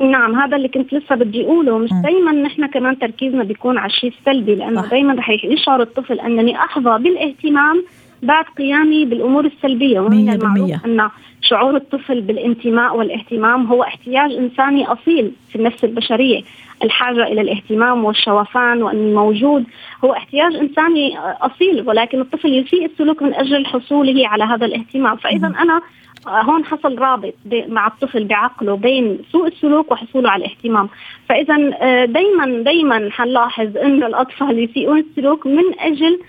نعم 0.00 0.34
هذا 0.40 0.56
اللي 0.56 0.68
كنت 0.68 0.94
لسه 0.94 1.14
بدي 1.14 1.44
أقوله. 1.44 1.78
مش 1.78 1.90
دائما 2.02 2.32
نحن 2.32 2.66
كمان 2.66 2.98
تركيزنا 2.98 3.44
بيكون 3.44 3.78
على 3.78 3.90
الشيء 3.90 4.12
السلبي 4.20 4.54
لأنه 4.54 4.86
دائما 4.90 5.14
رح 5.14 5.30
يشعر 5.44 5.82
الطفل 5.82 6.20
أنني 6.20 6.56
أحظى 6.56 7.02
بالاهتمام 7.02 7.84
بعد 8.22 8.44
قيامي 8.58 9.04
بالأمور 9.04 9.44
السلبية 9.46 10.00
ومن 10.00 10.28
المعروف 10.30 10.84
ان 10.86 11.08
شعور 11.48 11.76
الطفل 11.76 12.20
بالانتماء 12.20 12.96
والاهتمام 12.96 13.66
هو 13.66 13.82
احتياج 13.82 14.32
إنساني 14.32 14.86
أصيل 14.86 15.32
في 15.50 15.56
النفس 15.56 15.84
البشرية. 15.84 16.42
الحاجة 16.84 17.22
إلى 17.26 17.40
الاهتمام 17.40 18.04
والشوفان 18.04 18.82
وأن 18.82 19.14
موجود 19.14 19.64
هو 20.04 20.12
احتياج 20.12 20.54
إنساني 20.54 21.18
أصيل 21.18 21.88
ولكن 21.88 22.20
الطفل 22.20 22.52
يسيء 22.52 22.84
السلوك 22.84 23.22
من 23.22 23.34
أجل 23.34 23.66
حصوله 23.66 24.28
على 24.28 24.44
هذا 24.44 24.66
الاهتمام. 24.66 25.16
فإذا 25.16 25.46
أنا 25.46 25.82
هون 26.28 26.64
حصل 26.64 26.98
رابط 26.98 27.34
مع 27.68 27.86
الطفل 27.86 28.24
بعقله 28.24 28.76
بين 28.76 29.18
سوء 29.32 29.46
السلوك 29.46 29.92
وحصوله 29.92 30.30
على 30.30 30.44
الاهتمام. 30.44 30.88
فإذا 31.28 31.56
دائما 32.04 32.62
دائما 32.62 33.08
حنلاحظ 33.12 33.76
إنه 33.76 34.06
الأطفال 34.06 34.58
يسيئون 34.58 34.98
السلوك 34.98 35.46
من 35.46 35.64
أجل 35.80 36.20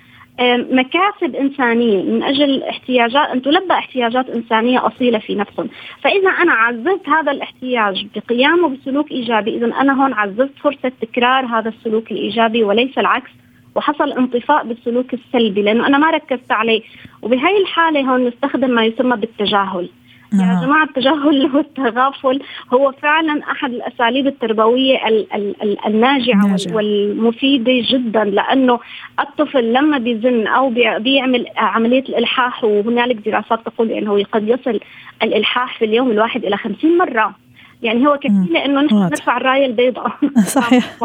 مكاسب 0.71 1.35
إنسانية 1.35 2.03
من 2.03 2.23
أجل 2.23 2.63
احتياجات 2.63 3.29
أن 3.29 3.41
تلبى 3.41 3.73
احتياجات 3.73 4.29
إنسانية 4.29 4.87
أصيلة 4.87 5.19
في 5.19 5.35
نفسهم. 5.35 5.69
فإذا 6.01 6.29
أنا 6.29 6.51
عززت 6.51 7.09
هذا 7.09 7.31
الاحتياج 7.31 8.07
بقيامه 8.15 8.69
بسلوك 8.69 9.11
إيجابي 9.11 9.57
إذا 9.57 9.65
أنا 9.65 10.03
هون 10.03 10.13
عززت 10.13 10.59
فرصة 10.63 10.91
تكرار 11.01 11.45
هذا 11.45 11.69
السلوك 11.69 12.11
الإيجابي 12.11 12.63
وليس 12.63 12.97
العكس 12.97 13.31
وحصل 13.75 14.11
انطفاء 14.11 14.63
بالسلوك 14.63 15.13
السلبي 15.13 15.61
لأنه 15.61 15.87
أنا 15.87 15.97
ما 15.97 16.09
ركزت 16.09 16.51
عليه. 16.51 16.81
وبهي 17.21 17.57
الحالة 17.57 18.01
هون 18.01 18.27
نستخدم 18.27 18.69
ما 18.69 18.85
يسمى 18.85 19.17
بالتجاهل. 19.17 19.89
يا 20.33 20.37
يعني 20.39 20.65
جماعة 20.65 20.83
التجاهل 20.83 21.49
والتغافل 21.55 22.41
هو 22.73 22.91
فعلا 23.01 23.41
أحد 23.51 23.71
الأساليب 23.71 24.27
التربوية 24.27 25.07
ال 25.07 25.33
ال 25.33 25.85
الناجعة 25.85 26.47
ناجع. 26.47 26.75
والمفيدة 26.75 27.71
جدا 27.91 28.23
لأنه 28.23 28.79
الطفل 29.19 29.73
لما 29.73 29.97
بيزن 29.97 30.47
أو 30.47 30.69
بيعمل 30.99 31.45
عملية 31.57 31.99
الإلحاح 31.99 32.63
وهنالك 32.63 33.15
دراسات 33.29 33.59
تقول 33.65 33.91
أنه 33.91 34.23
قد 34.23 34.47
يصل 34.47 34.79
الإلحاح 35.23 35.79
في 35.79 35.85
اليوم 35.85 36.11
الواحد 36.11 36.45
إلى 36.45 36.57
خمسين 36.57 36.97
مرة. 36.97 37.35
يعني 37.81 38.07
هو 38.07 38.17
كفيلة 38.17 38.65
إنه 38.65 38.81
نحن 38.81 38.95
نرفع 38.95 39.37
الراية 39.37 39.65
البيضاء. 39.65 40.11
صحيح. 40.57 40.97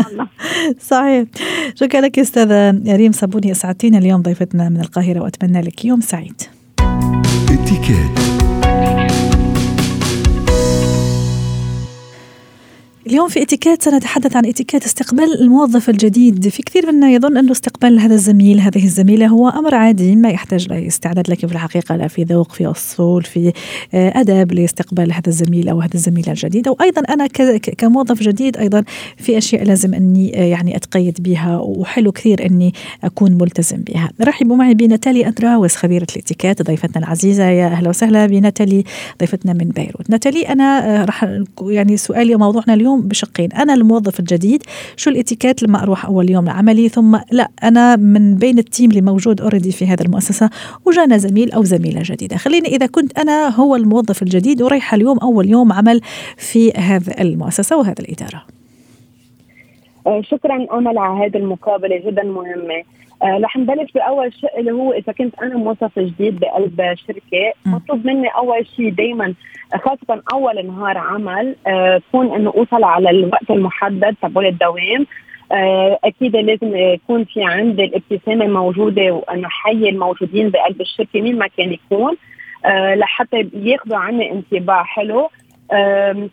صحيح. 0.79 1.25
شكرا 1.75 2.01
لك 2.01 2.19
أستاذة 2.19 2.83
ريم 2.97 3.13
صابوني 3.13 3.53
اسعدتينا 3.53 3.99
اليوم 3.99 4.23
ضيفتنا 4.23 4.69
من 4.69 4.81
القاهرة 4.81 5.21
وأتمنى 5.21 5.61
لك 5.61 5.85
يوم 5.85 6.01
سعيد. 6.01 6.43
اتكات 7.51 8.32
اليوم 13.07 13.29
في 13.29 13.43
اتيكيت 13.43 13.83
سنتحدث 13.83 14.37
عن 14.37 14.47
اتيكيت 14.47 14.85
استقبال 14.85 15.41
الموظف 15.41 15.91
الجديد. 15.91 16.49
في 16.49 16.62
كثير 16.62 16.93
منا 16.93 17.11
يظن 17.11 17.37
أنه 17.37 17.53
استقبال 17.53 18.01
هذا 18.01 18.15
الزميل 18.15 18.61
هذه 18.61 18.85
الزميلة 18.85 19.27
هو 19.27 19.49
أمر 19.49 19.75
عادي 19.75 20.17
ما 20.17 20.29
يحتاج 20.29 20.69
لأي 20.69 20.87
استعداد 20.87 21.31
لكن 21.31 21.49
في 21.49 21.55
الحقيقة 21.55 21.97
لا 21.97 22.09
في 22.09 22.23
ذوق 22.23 22.53
في 22.53 22.67
أصول 22.67 23.23
في 23.23 23.53
آه، 23.95 24.21
أدب 24.21 24.53
لاستقبال 24.53 25.12
هذا 25.12 25.29
الزميل 25.29 25.69
أو 25.69 25.81
هذا 25.81 25.95
الزميلة 25.95 26.33
الجديد 26.33 26.69
وأيضا 26.69 27.03
أنا 27.09 27.27
كموظف 27.79 28.23
جديد 28.23 28.57
أيضا 28.57 28.85
في 29.17 29.38
أشياء 29.38 29.65
لازم 29.65 29.95
أني 29.95 30.41
آه، 30.41 30.45
يعني 30.45 30.77
أتقيد 30.77 31.23
بها 31.23 31.59
وحلو 31.59 32.12
كثير 32.12 32.47
أني 32.47 32.75
أكون 33.05 33.33
ملتزم 33.33 33.77
بها. 33.77 34.11
رحبوا 34.21 34.57
معي 34.57 34.75
بناتالي 34.75 35.29
أدراوس 35.29 35.77
خبيرة 35.77 36.07
الاتيكيت 36.17 36.62
ضيفتنا 36.62 37.05
العزيزة. 37.05 37.45
يا 37.45 37.67
أهلا 37.67 37.88
وسهلا 37.88 38.27
بناتالي 38.27 38.85
ضيفتنا 39.21 39.53
من 39.53 39.69
بيروت. 39.69 40.11
ناتالي 40.11 40.49
أنا 40.49 41.01
آه، 41.03 41.05
راح 41.05 41.38
يعني 41.62 41.97
سؤالي 41.97 42.35
وموضوعنا 42.35 42.75
اليوم 42.75 42.92
اليوم 42.93 43.09
بشقين. 43.09 43.53
أنا 43.53 43.75
الموظف 43.75 44.21
الجديد 44.21 44.63
شو 44.97 45.11
الإتيكيت 45.11 45.63
لما 45.63 45.83
أروح 45.83 46.07
أول 46.07 46.31
يوم 46.31 46.45
لعملي 46.45 46.89
ثم 46.89 47.19
لا 47.31 47.49
أنا 47.63 47.97
من 47.97 48.35
بين 48.35 48.59
ال 48.59 48.65
team 48.65 48.91
اللي 48.91 49.01
موجود 49.01 49.41
already 49.41 49.73
في 49.73 49.87
هذه 49.87 50.03
المؤسسة 50.03 50.51
وجانا 50.87 51.17
زميل 51.17 51.53
أو 51.53 51.63
زميلة 51.63 52.03
جديدة. 52.05 52.37
خليني 52.37 52.69
إذا 52.69 52.87
كنت 52.87 53.19
أنا 53.19 53.49
هو 53.49 53.77
الموظف 53.77 54.23
الجديد 54.23 54.63
ورايحة 54.63 54.95
اليوم 54.95 55.19
أول 55.19 55.49
يوم 55.51 55.73
عمل 55.73 56.01
في 56.37 56.71
هذه 56.71 57.21
المؤسسة 57.21 57.77
وهذا 57.77 58.01
الإدارة. 58.01 58.43
آه، 60.07 60.23
شكرا 60.23 60.67
أمل 60.79 60.99
على 60.99 61.27
هذه 61.27 61.37
المقابلة 61.37 61.97
جدا 62.07 62.23
مهمة. 62.23 62.83
رح 63.25 63.57
نبلش 63.57 63.93
بأول 63.93 64.33
شيء 64.33 64.61
اللي 64.61 64.73
هو 64.73 64.93
إذا 64.93 65.13
كنت 65.13 65.35
أنا 65.43 65.57
موظف 65.57 65.99
جديد 65.99 66.41
بقلب 66.41 66.95
شركة 67.07 67.53
مطلوب 67.67 68.07
مني 68.07 68.29
أول 68.29 68.67
شيء 68.77 68.89
دائما 68.91 69.35
خاصة 69.75 70.23
أول 70.33 70.67
نهار 70.67 70.99
عمل 70.99 71.57
آه 71.67 72.01
كون 72.13 72.35
إنه 72.35 72.53
أوصل 72.57 72.85
على 72.85 73.11
الوقت 73.11 73.51
المحدد 73.51 74.17
تبع 74.23 74.49
الدوام. 74.49 75.07
آه 75.53 75.99
أكيد 76.05 76.37
لازم 76.37 76.77
يكون 76.77 77.25
في 77.25 77.45
عندي 77.45 77.85
الابتسامة 77.85 78.47
موجوده 78.47 79.13
وإنه 79.13 79.49
حي 79.49 79.89
الموجودين 79.89 80.51
بقلب 80.51 80.81
الشركة 80.81 81.21
مين 81.21 81.39
ما 81.39 81.47
كان 81.47 81.73
يكون. 81.73 82.17
آه 82.65 82.95
لحتى 82.95 83.49
ياخذوا 83.55 83.97
عني 83.97 84.33
انطباع 84.33 84.83
حلو. 84.83 85.29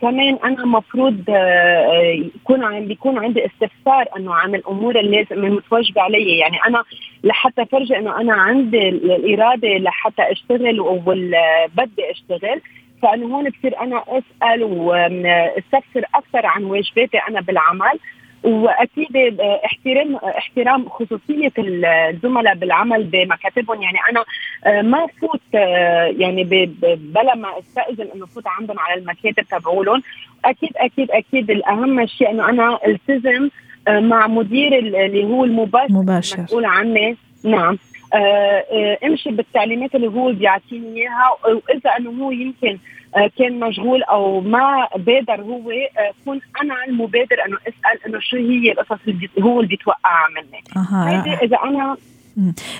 كمان 0.01 0.37
أنا 0.43 0.63
المفروض 0.63 1.23
آه، 1.29 1.33
آه، 1.33 2.29
يكون 2.35 2.63
عم 2.63 2.85
بيكون 2.85 3.17
عندي 3.17 3.45
استفسار 3.45 4.05
إنه 4.17 4.33
عن 4.33 4.55
الأمور 4.55 4.99
اللي 4.99 5.17
لازم 5.17 5.45
المتوجبه 5.45 6.01
علي. 6.01 6.37
يعني 6.37 6.57
أنا 6.67 6.83
لحتى 7.23 7.65
فرجي 7.65 7.97
إنه 7.97 8.21
أنا 8.21 8.33
عندي 8.33 8.89
الإرادة 8.89 9.67
لحتى 9.67 10.31
أشتغل 10.31 10.79
وبدي 10.79 12.11
أشتغل. 12.11 12.61
فانه 13.01 13.35
هون 13.35 13.49
بصير 13.49 13.79
أنا 13.81 14.03
أسأل 14.07 14.63
واستفسر 14.63 16.05
أكثر 16.15 16.45
عن 16.45 16.63
واجباتي 16.63 17.17
أنا 17.29 17.41
بالعمل. 17.41 17.99
وأكيد 18.43 19.39
احترام 19.65 20.15
احترام 20.15 20.89
خصوصية 20.89 21.51
الزملاء 21.57 22.55
بالعمل 22.55 23.03
بمكاتبهم. 23.03 23.81
يعني 23.81 23.97
أنا 24.09 24.23
آه، 24.65 24.81
ما 24.81 25.07
فوت 25.21 25.41
آه، 25.55 26.13
يعني 26.17 26.43
بلا 26.83 27.35
ما 27.35 27.59
أستأذن 27.59 28.07
إنه 28.15 28.25
فوت 28.25 28.47
عندهم 28.47 28.79
على 28.79 29.01
المكاتب 29.01 29.43
تبعولهم 29.51 30.03
أكيد 30.45 30.69
أكيد 30.77 31.11
أكيد 31.11 31.51
الأهم 31.51 32.05
شيء 32.05 32.29
إنه 32.31 32.49
أنا 32.49 32.79
ألتزم 32.87 33.49
مع 33.89 34.27
مدير 34.27 34.77
اللي 34.77 35.23
هو 35.23 35.45
المباشر 35.45 35.93
مباشر. 35.93 36.41
مسؤول 36.41 36.65
عني. 36.65 37.17
نعم. 37.43 37.77
آه 38.13 38.17
آه 38.17 38.97
امشي 39.03 39.29
بالتعليمات 39.29 39.95
اللي 39.95 40.07
هو 40.07 40.31
بيعطيني 40.31 41.01
إياها. 41.01 41.37
وإذا 41.43 41.89
انه 41.97 42.23
هو 42.23 42.31
يمكن 42.31 42.69
آه 42.69 42.79
كان 43.37 43.59
مشغول 43.59 44.03
أو 44.03 44.41
ما 44.41 44.87
بادر 44.95 45.41
هو 45.41 45.71
آه 45.71 46.11
كون 46.25 46.41
أنا 46.61 46.73
المبادر 46.87 47.45
إنه 47.45 47.57
أسأل 47.57 48.05
إنه 48.07 48.19
شو 48.19 48.37
هي 48.37 48.71
القصص 48.71 48.99
اللي 49.07 49.29
هو 49.41 49.57
اللي 49.59 49.67
بيتوقعها 49.69 50.27
مني. 50.35 50.63
هيدي 51.09 51.33
إذا 51.33 51.57
أنا 51.63 51.97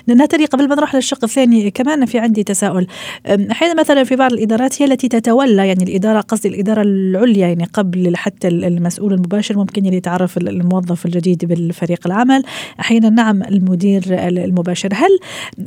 ناتالي 0.06 0.44
قبل 0.44 0.68
ما 0.68 0.74
نروح 0.74 0.94
للشق 0.94 1.24
الثاني 1.24 1.70
كمان 1.70 2.06
في 2.06 2.18
عندي 2.18 2.42
تساؤل. 2.42 2.86
أحيانا 3.26 3.80
مثلا 3.80 4.04
في 4.04 4.16
بعض 4.16 4.32
الإدارات 4.32 4.82
هي 4.82 4.86
التي 4.86 5.08
تتولى 5.08 5.68
يعني 5.68 5.84
الإدارة 5.84 6.20
قصدي 6.20 6.48
الإدارة 6.48 6.82
العليا 6.82 7.46
يعني 7.46 7.64
قبل 7.64 8.16
حتى 8.16 8.48
المسؤول 8.48 9.12
المباشر 9.12 9.58
ممكن 9.58 9.86
اللي 9.86 9.96
يتعرف 9.96 10.36
الموظف 10.36 11.06
الجديد 11.06 11.44
بالفريق 11.44 12.06
العمل. 12.06 12.42
أحيانا 12.80 13.08
نعم 13.08 13.42
المدير 13.42 14.02
المباشر. 14.08 14.88
هل 14.92 15.18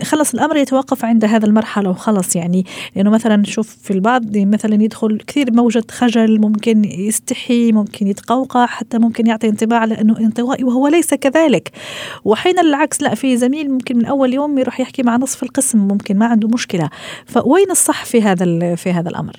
خلص 0.04 0.34
الأمر 0.34 0.58
يتوقف 0.58 1.06
عند 1.06 1.26
هذا 1.26 1.46
المرحلة 1.46 1.90
وخلص؟ 1.90 2.36
يعني 2.36 2.66
لأنه 2.96 3.10
مثلا 3.10 3.36
نشوف 3.36 3.78
في 3.84 3.92
البعض 3.92 4.38
مثلا 4.38 4.84
يدخل 4.84 5.20
كثير 5.28 5.54
موجة 5.54 5.84
خجل 5.92 6.42
ممكن 6.42 6.86
يستحي 6.86 7.72
ممكن 7.72 8.08
يتقوقع 8.08 8.66
حتى 8.66 8.98
ممكن 8.98 9.28
يعطي 9.28 9.50
انطباع 9.50 9.80
على 9.80 10.02
انه 10.02 10.20
انطوائي 10.20 10.64
وهو 10.64 10.88
ليس 10.88 11.14
كذلك. 11.14 11.72
واحيانا 12.26 12.62
العكس 12.62 13.02
لا 13.02 13.16
في 13.16 13.38
زميل 13.38 13.72
ممكن 13.84 13.98
من 13.98 14.06
أول 14.06 14.34
يوم 14.34 14.58
يروح 14.58 14.80
يحكي 14.80 15.04
مع 15.04 15.16
نصف 15.16 15.44
القسم 15.44 15.88
ممكن 15.88 16.18
ما 16.18 16.26
عنده 16.26 16.48
مشكلة. 16.48 16.90
فوين 17.26 17.72
الصح 17.72 18.06
في 18.06 18.22
هذا 18.22 18.76
في 18.76 18.90
هذا 18.90 19.10
الأمر؟ 19.10 19.34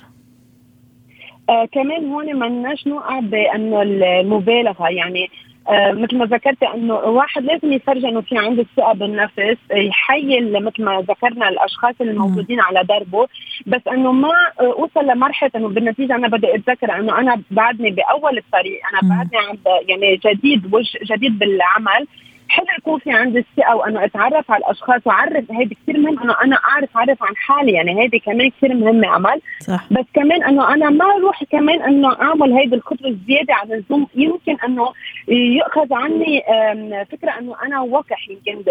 آه 1.49 1.65
كمان 1.71 2.11
هون 2.11 2.35
ما 2.35 2.45
لناش 2.45 2.87
نوقع 2.87 3.19
بأنه 3.19 3.81
المبالغة. 3.81 4.89
يعني 4.89 5.29
آه 5.69 5.91
مثل 5.91 6.17
ما 6.17 6.25
ذكرت 6.25 6.63
أنه 6.63 6.93
واحد 6.93 7.43
لازم 7.43 7.73
يفرج 7.73 8.05
أنه 8.05 8.21
في 8.21 8.37
عنده 8.37 8.61
الثقه 8.61 8.93
بالنفس 8.93 9.59
يحيل 9.71 10.63
مثل 10.63 10.83
ما 10.83 11.05
ذكرنا 11.09 11.49
الأشخاص 11.49 11.95
الموجودين 12.01 12.59
على 12.59 12.83
دربه. 12.83 13.27
بس 13.67 13.81
أنه 13.91 14.11
ما 14.11 14.33
اوصل 14.61 15.05
لمرحلة 15.07 15.51
أنه 15.55 15.67
بالنتيجة 15.67 16.15
أنا 16.15 16.27
بدي 16.27 16.55
أتذكر 16.55 16.99
أنه 16.99 17.19
أنا 17.19 17.41
بعدني 17.51 17.91
بأول 17.91 18.37
الطريق 18.37 18.79
أنا 18.91 19.15
بعدني 19.15 19.37
عند 19.37 19.59
يعني 19.89 20.19
جديد 20.25 20.73
وجه 20.73 20.99
جديد 21.15 21.39
بالعمل. 21.39 22.07
حلو 22.55 22.65
يكون 22.77 22.99
في 22.99 23.11
عندي 23.11 23.39
الثقة 23.39 23.75
وأنه 23.75 24.05
أتعرف 24.05 24.51
على 24.51 24.63
الأشخاص 24.65 25.01
وأعرف 25.05 25.51
هيدي 25.51 25.77
كثير 25.83 25.99
مهم 25.99 26.19
أنه 26.19 26.35
أنا 26.43 26.55
أعرف 26.55 26.97
أعرف 26.97 27.23
عن 27.23 27.35
حالي 27.35 27.71
يعني 27.71 28.01
هيدي 28.01 28.19
كمان 28.19 28.49
كثير 28.49 28.73
مهمه 28.73 29.07
عمل. 29.07 29.41
صح. 29.59 29.87
بس 29.91 30.05
كمان 30.13 30.43
أنه 30.43 30.73
أنا 30.73 30.89
ما 30.89 31.05
أروح 31.05 31.43
كمان 31.43 31.81
أنه 31.81 32.21
أعمل 32.21 32.53
هيدي 32.53 32.75
الخطوة 32.75 33.07
الزيادة 33.07 33.53
عن 33.53 33.71
اللزوم 33.71 34.07
يمكن 34.15 34.57
أنه 34.65 34.93
يؤخذ 35.27 35.93
عني 35.93 36.41
فكرة 37.11 37.31
أنه 37.39 37.55
أنا 37.63 37.81
وقح 37.81 38.29
يمكن 38.29 38.63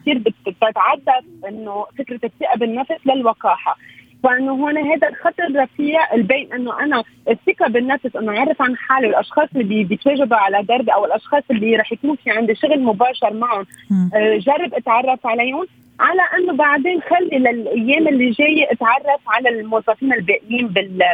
كثير 0.00 0.18
بتتعدى 0.46 1.26
أنه 1.48 1.86
فكرة 1.98 2.20
الثقة 2.24 2.56
بالنفس 2.56 3.06
للوقاحة. 3.06 3.76
فانه 4.22 4.52
هون 4.52 4.78
هذا 4.78 5.08
الخط 5.08 5.40
الرفيع 5.40 6.14
البين 6.14 6.52
إنه 6.52 6.80
أنا 6.80 7.02
الثقة 7.30 7.68
بالنفس 7.68 8.16
إنه 8.16 8.38
اعرف 8.38 8.62
عن 8.62 8.76
حالي 8.76 9.06
والأشخاص 9.06 9.48
اللي 9.56 9.84
بيتواجدوا 9.84 10.36
على 10.36 10.62
دربي 10.62 10.94
أو 10.94 11.04
الأشخاص 11.04 11.42
اللي 11.50 11.76
رح 11.76 11.92
يكون 11.92 12.16
في 12.16 12.30
عندي 12.30 12.54
شغل 12.54 12.82
مباشر 12.82 13.32
معهم 13.34 13.66
آه 14.14 14.38
جرب 14.38 14.74
أتعرف 14.74 15.26
عليهم. 15.26 15.66
على 16.00 16.22
انه 16.38 16.52
بعدين 16.52 17.00
خلي 17.00 17.38
للايام 17.38 18.08
اللي 18.08 18.30
جاية 18.30 18.72
اتعرف 18.72 19.20
على 19.28 19.48
الموظفين 19.48 20.12
الباقيين 20.12 20.68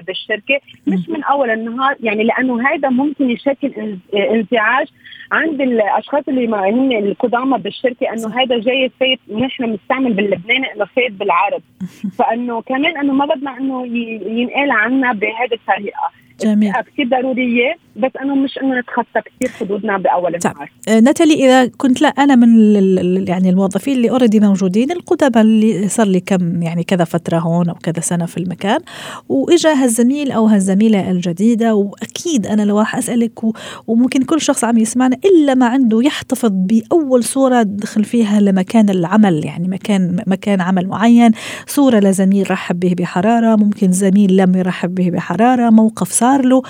بالشركة. 0.06 0.60
مش 0.86 1.08
من 1.08 1.22
أول 1.24 1.50
النهار 1.50 1.96
يعني 2.00 2.24
لأنه 2.24 2.68
هذا 2.68 2.88
ممكن 2.88 3.30
يشكل 3.30 3.96
انزعاج 4.14 4.86
عند 5.32 5.60
الأشخاص 5.60 6.24
اللي 6.28 6.46
هم 6.46 6.92
القدامى 6.92 7.58
بالشركة 7.58 8.12
إنه 8.12 8.40
هذا 8.40 8.58
جاي 8.58 8.90
فايت 9.00 9.20
نحن 9.30 9.66
بنستعمل 9.66 10.12
باللبناني 10.12 10.74
إنه 10.74 10.84
فايت 10.84 11.12
بالعرب. 11.12 11.62
فإنه 12.18 12.62
كمان 12.62 12.96
إنه 12.96 13.12
ما 13.12 13.26
بدنا 13.26 13.58
إنه 13.58 13.86
ينقال 14.40 14.70
عنا 14.70 15.12
بهذه 15.12 15.54
الطريقة. 15.54 16.22
جميل. 16.40 16.72
كثير 16.72 17.08
ضرورية. 17.08 17.76
بس 17.96 18.10
انه 18.22 18.34
مش 18.34 18.58
إنه 18.62 18.80
نتخطى 18.80 19.20
كثير 19.20 19.50
حدودنا 19.60 19.98
بأول 19.98 20.34
النهار. 20.34 20.70
ناتالي 21.02 21.34
إذا 21.34 21.66
كنت 21.66 22.02
لا 22.02 22.08
أنا 22.08 22.34
من 22.34 22.48
يعني 23.28 23.50
الموظفين 23.50 23.96
اللي 23.96 24.10
اوريدي 24.10 24.40
موجودين 24.40 24.90
القدامى 24.92 25.40
اللي 25.40 25.88
صار 25.88 26.06
لي 26.06 26.20
كم 26.20 26.62
يعني 26.62 26.84
كذا 26.84 27.04
فترة 27.04 27.38
هون 27.38 27.68
أو 27.68 27.74
كذا 27.74 28.00
سنة 28.00 28.26
في 28.26 28.36
المكان 28.36 28.78
وإجا 29.28 29.72
هالزميل 29.72 30.32
أو 30.32 30.46
هالزميلة 30.46 31.10
الجديدة 31.10 31.74
وأكيد 31.74 32.46
أنا 32.46 32.62
لو 32.62 32.78
راح 32.78 32.96
أسألك 32.96 33.40
وممكن 33.86 34.22
كل 34.22 34.40
شخص 34.40 34.64
عم 34.64 34.78
يسمعنا 34.78 35.16
إلا 35.24 35.54
ما 35.54 35.66
عنده 35.66 36.02
يحتفظ 36.02 36.50
بأول 36.52 37.24
صورة 37.24 37.62
دخل 37.62 38.04
فيها 38.04 38.40
لمكان 38.40 38.90
العمل 38.90 39.44
يعني 39.44 39.68
مكان 39.68 40.22
مكان 40.26 40.60
عمل 40.60 40.86
معين 40.86 41.32
صورة 41.66 41.98
لزميل 41.98 42.50
رحب 42.50 42.80
به 42.80 42.94
بحرارة 42.94 43.56
ممكن 43.56 43.92
زميل 43.92 44.36
لم 44.36 44.54
يرحب 44.54 44.94
به 44.94 45.10
بحرارة 45.10 45.70
موقف 45.70 46.10
صار 46.12 46.44
له. 46.44 46.62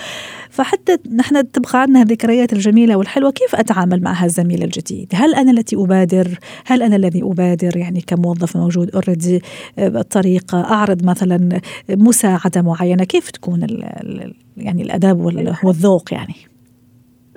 فحتى 0.51 0.99
نحن 1.15 1.51
تبقى 1.53 1.81
عندنا 1.83 2.03
الذكريات 2.03 2.53
الجميلة 2.53 2.97
والحلوة 2.97 3.31
كيف 3.31 3.55
أتعامل 3.55 4.03
مع 4.03 4.13
هالزميل 4.13 4.63
الجديد؟ 4.63 5.13
هل 5.15 5.35
أنا 5.35 5.51
التي 5.51 5.77
أبادر؟ 5.77 6.39
هل 6.67 6.83
أنا 6.83 6.97
الذي 6.97 7.23
أبادر؟ 7.23 7.77
يعني 7.77 8.01
كموظف 8.01 8.57
موجود 8.57 8.91
اوريدي 8.91 9.43
بالطريقة 9.79 10.61
أعرض 10.61 11.05
مثلا 11.05 11.61
مساعدة 11.89 12.63
معينة 12.63 13.05
كيف 13.05 13.31
تكون 13.31 13.63
ال 13.63 14.35
يعني 14.57 14.83
الأداب 14.83 15.21
والذوق 15.65 16.15
يعني؟ 16.15 16.52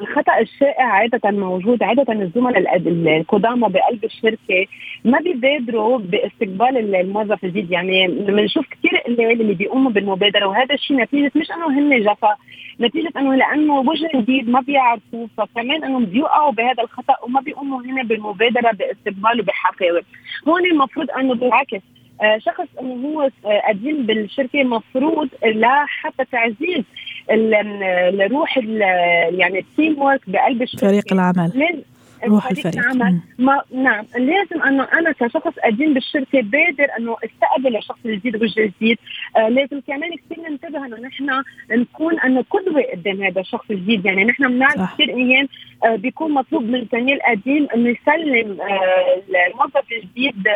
الخطأ 0.01 0.39
الشائع 0.39 0.85
عادة 0.85 1.31
موجود 1.31 1.83
عادة 1.83 2.13
الزملاء 2.13 2.77
القدامى 3.17 3.69
بقلب 3.69 4.05
الشركة 4.05 4.65
ما 5.05 5.19
بيبادروا 5.19 5.97
باستقبال 5.97 6.95
الموظف 6.95 7.43
الجديد. 7.43 7.71
يعني 7.71 8.07
بنشوف 8.07 8.65
كثير 8.69 8.97
قليل 8.97 9.41
اللي 9.41 9.53
بيقوموا 9.53 9.91
بالمبادرة 9.91 10.45
وهذا 10.47 10.75
الشيء 10.75 10.97
نتيجة 10.97 11.31
مش 11.35 11.51
إنه 11.51 11.79
هن 11.79 12.01
جفا 12.03 12.35
نتيجة 12.81 13.11
إنه 13.17 13.35
لأنه 13.35 13.79
وجه 13.79 14.09
جديد 14.15 14.49
ما 14.49 14.59
بيعرفوا 14.61 15.27
فكمان 15.37 15.83
إنهم 15.83 16.05
بيوقعوا 16.05 16.51
بهذا 16.51 16.83
الخطأ 16.83 17.15
وما 17.23 17.41
بيقوموا 17.41 17.81
هنا 17.81 18.03
بالمبادرة 18.03 18.71
باستقباله 18.71 19.43
بحفاوه 19.43 20.01
هون 20.47 20.65
المفروض 20.65 21.11
إنه 21.11 21.35
بالعكس 21.35 21.81
آه 22.21 22.37
شخص 22.37 22.67
إنه 22.81 23.07
هو 23.07 23.29
قديم 23.67 24.05
بالشركة 24.05 24.63
مفروض 24.63 25.29
لحتى 25.45 26.25
تعزيز 26.31 26.83
الروح 27.31 28.57
يعني 28.57 29.59
التيم 29.59 30.01
ورك 30.01 30.21
بقلب 30.27 30.61
الشركة 30.61 30.87
فريق 30.87 31.13
العمل. 31.13 31.83
روح 32.25 32.49
الفريق. 32.49 32.77
العمل. 32.77 33.19
ما 33.39 33.61
نعم. 33.71 34.05
لازم 34.17 34.63
أنه 34.63 34.87
أنا 34.93 35.11
كشخص 35.11 35.59
قديم 35.65 35.93
بالشركة 35.93 36.41
بادر 36.41 36.87
أنه 36.99 37.15
أستقبل 37.25 37.77
الشخص 37.77 37.99
الجديد 38.05 38.35
وجه 38.43 38.71
جديد 38.79 38.97
آه 39.37 39.49
لازم 39.49 39.81
كمان 39.87 40.09
كثير 40.11 40.49
ننتبه 40.49 40.85
أنه 40.85 40.97
نحن 40.99 41.43
نكون 41.71 42.19
أنه 42.19 42.43
قدوة 42.49 42.83
قدام 42.93 43.23
هذا 43.23 43.41
الشخص 43.41 43.65
الجديد. 43.71 44.05
يعني 44.05 44.23
نحن 44.23 44.47
بنعرف 44.47 44.93
كثير 44.93 45.09
أيام 45.09 45.47
آه 45.85 45.95
بيكون 45.95 46.31
مطلوب 46.33 46.63
من 46.63 46.75
الزميل 46.75 47.15
القديم 47.15 47.67
أنه 47.75 47.89
يسلم 47.89 48.61
آه 48.61 49.21
الموظف 49.51 49.83
الجديد 49.91 50.47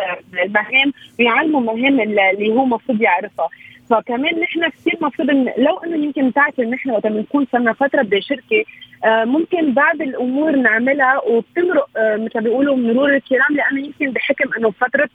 المهام 0.45 0.93
ويعلمه 1.19 1.59
مهام 1.59 1.99
اللي 1.99 2.49
هو 2.49 2.63
المفروض 2.63 3.01
يعرفها. 3.01 3.49
فكمان 3.89 4.39
نحن 4.39 4.69
كثير 4.69 4.93
المفروض 5.01 5.29
ان 5.29 5.53
لو 5.57 5.77
إنه 5.77 5.97
يمكن 6.05 6.33
تعرف 6.33 6.59
إن 6.59 6.69
نحن 6.69 6.89
وقت 6.91 7.07
بنكون 7.07 7.47
صرنا 7.51 7.73
فترة 7.73 8.01
بشركه 8.01 8.63
آه 9.05 9.23
ممكن 9.23 9.73
بعض 9.73 10.01
الأمور 10.01 10.55
نعملها 10.55 11.21
وبتمرق 11.27 11.89
آه 11.97 12.15
مثل 12.15 12.41
بيقولوا 12.41 12.75
مرور 12.75 13.15
الكرام 13.15 13.55
لأنه 13.55 13.85
يمكن 13.85 14.11
بحكم 14.11 14.49
إنه 14.57 14.71
فترة 14.71 15.09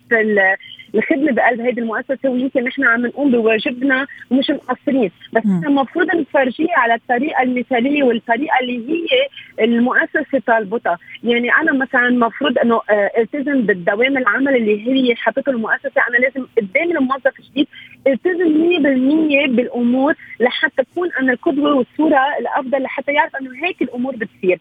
الخدمه 0.94 1.33
بقلب 1.33 1.61
هذه 1.61 1.78
المؤسسة 1.78 2.28
ويمكن 2.30 2.64
نحن 2.64 2.85
عم 2.85 3.07
نقوم 3.07 3.30
بواجبنا 3.30 4.07
ومش 4.30 4.50
مقصرين. 4.50 5.11
بس 5.33 5.42
المفروض 5.66 6.07
نفرجيه 6.16 6.68
على 6.76 6.94
الطريقة 6.94 7.42
المثالية 7.42 8.02
والطريقة 8.02 8.59
اللي 8.61 8.88
هي 8.92 9.07
المؤسسة 9.64 10.38
طالبتها. 10.46 10.98
يعني 11.24 11.52
أنا 11.54 11.72
مثلا 11.72 12.09
المفروض 12.09 12.59
إنه 12.59 12.80
آه 12.90 13.11
التزم 13.18 13.62
بالدوام 13.62 14.18
العمل 14.18 14.57
اللي 14.57 14.88
هي 14.88 15.14
حطته 15.16 15.50
المؤسسة. 15.50 16.00
أنا 16.09 16.16
لازم 16.16 16.46
قدام 16.59 16.90
الموظف 16.90 17.33
الجديد 17.40 17.66
التزم 18.07 18.48
100% 19.48 19.57
بالأمور 19.57 20.14
لحتى 20.40 20.83
تكون 20.83 21.09
أنا 21.20 21.33
القدوة 21.33 21.74
والصورة 21.74 22.18
الأفضل 22.40 22.83
لحتى 22.83 23.12
يعرف 23.12 23.37
إنه 23.37 23.50
هيك 23.66 23.83
الأمور 23.83 24.16
بتصير. 24.16 24.59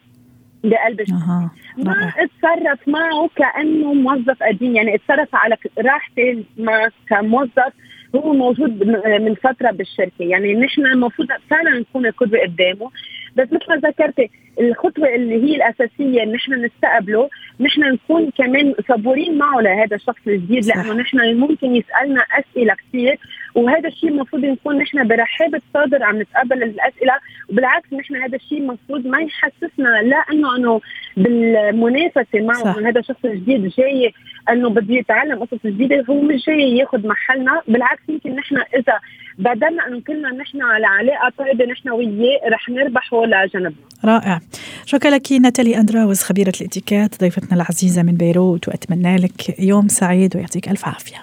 بقلب 0.63 1.01
أه. 1.01 1.51
ما 1.77 2.13
اتصرف 2.17 2.87
معه 2.87 3.29
كأنه 3.35 3.93
موظف 3.93 4.43
قديم. 4.43 4.75
يعني 4.75 4.95
اتصرف 4.95 5.35
على 5.35 5.57
راحتي 5.77 6.45
ما 6.57 6.89
كموظف 7.09 7.73
هو 8.15 8.33
موجود 8.33 8.83
من 9.21 9.35
فترة 9.35 9.71
بالشركة. 9.71 10.23
يعني 10.23 10.53
نحن 10.53 10.85
المفروض 10.85 11.27
فعلا 11.49 11.79
نكون 11.79 12.05
القدوة 12.05 12.39
قدامه. 12.39 12.91
بس 13.35 13.47
مثل 13.51 13.65
ما 13.69 13.75
ذكرتي 13.75 14.29
الخطوة 14.59 15.15
اللي 15.15 15.43
هي 15.43 15.55
الأساسية 15.55 16.23
إن 16.23 16.31
نحن 16.31 16.53
نستقبله 16.65 17.29
نحن 17.59 17.81
نكون 17.81 18.29
كمان 18.37 18.73
صبورين 18.87 19.37
معه 19.37 19.61
لهذا 19.61 19.95
الشخص 19.95 20.27
الجديد 20.27 20.65
لأنه 20.65 20.93
نحن 20.93 21.35
ممكن 21.35 21.75
يسألنا 21.75 22.21
أسئلة 22.21 22.73
كثير 22.73 23.19
وهذا 23.55 23.87
الشيء 23.87 24.09
المفروض 24.09 24.45
نكون 24.45 24.77
نحن 24.77 25.07
برحابة 25.07 25.61
صدر 25.73 26.03
عم 26.03 26.21
نتقبل 26.21 26.63
الأسئلة 26.63 27.13
وبالعكس 27.49 27.93
نحن 27.93 28.15
هذا 28.15 28.35
الشيء 28.35 28.57
المفروض 28.57 29.07
ما 29.07 29.19
يحسسنا 29.21 30.01
لا 30.01 30.17
إنه 30.31 30.55
إنه 30.55 30.81
بالمنافسة 31.17 32.25
معه 32.41 32.77
إنه 32.79 32.89
هذا 32.89 32.99
الشخص 32.99 33.25
الجديد 33.25 33.67
جاي 33.67 34.13
إنه 34.49 34.69
بده 34.69 34.95
يتعلم 34.95 35.39
قصص 35.43 35.59
جديدة 35.65 36.03
هو 36.09 36.21
مش 36.21 36.45
جاي 36.45 36.77
ياخذ 36.77 37.07
محلنا 37.07 37.61
بالعكس 37.67 38.01
يمكن 38.09 38.35
نحن 38.35 38.57
إذا 38.57 38.99
بدلنا 39.37 39.87
إنه 39.87 40.01
كلنا 40.07 40.31
نحن 40.31 40.61
على 40.61 40.87
علاقه 40.87 41.29
طيبة 41.37 41.65
نحن 41.65 41.89
وياه 41.89 42.49
رح 42.49 42.69
نربحه 42.69 43.25
لجنبنا. 43.25 43.73
رائع. 44.05 44.39
شكرا 44.85 45.11
لك 45.11 45.31
ناتالي 45.31 45.77
اندراوس 45.77 46.23
خبيرة 46.23 46.53
الاتيكيت 46.61 47.19
ضيفتنا 47.19 47.53
العزيزة 47.53 48.03
من 48.03 48.13
بيروت 48.13 48.67
وأتمنى 48.67 49.15
لك 49.15 49.59
يوم 49.59 49.87
سعيد 49.87 50.35
ويعطيك 50.35 50.69
ألف 50.69 50.85
عافية. 50.85 51.17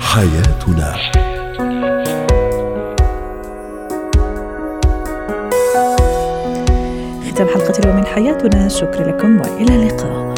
حياتنا. 0.00 0.96
ختام 7.30 7.48
حلقة 7.48 7.78
اليوم 7.78 7.96
من 7.96 8.06
حياتنا. 8.06 8.68
شكرا 8.68 9.10
لكم 9.10 9.40
وإلى 9.40 9.74
اللقاء. 9.74 10.33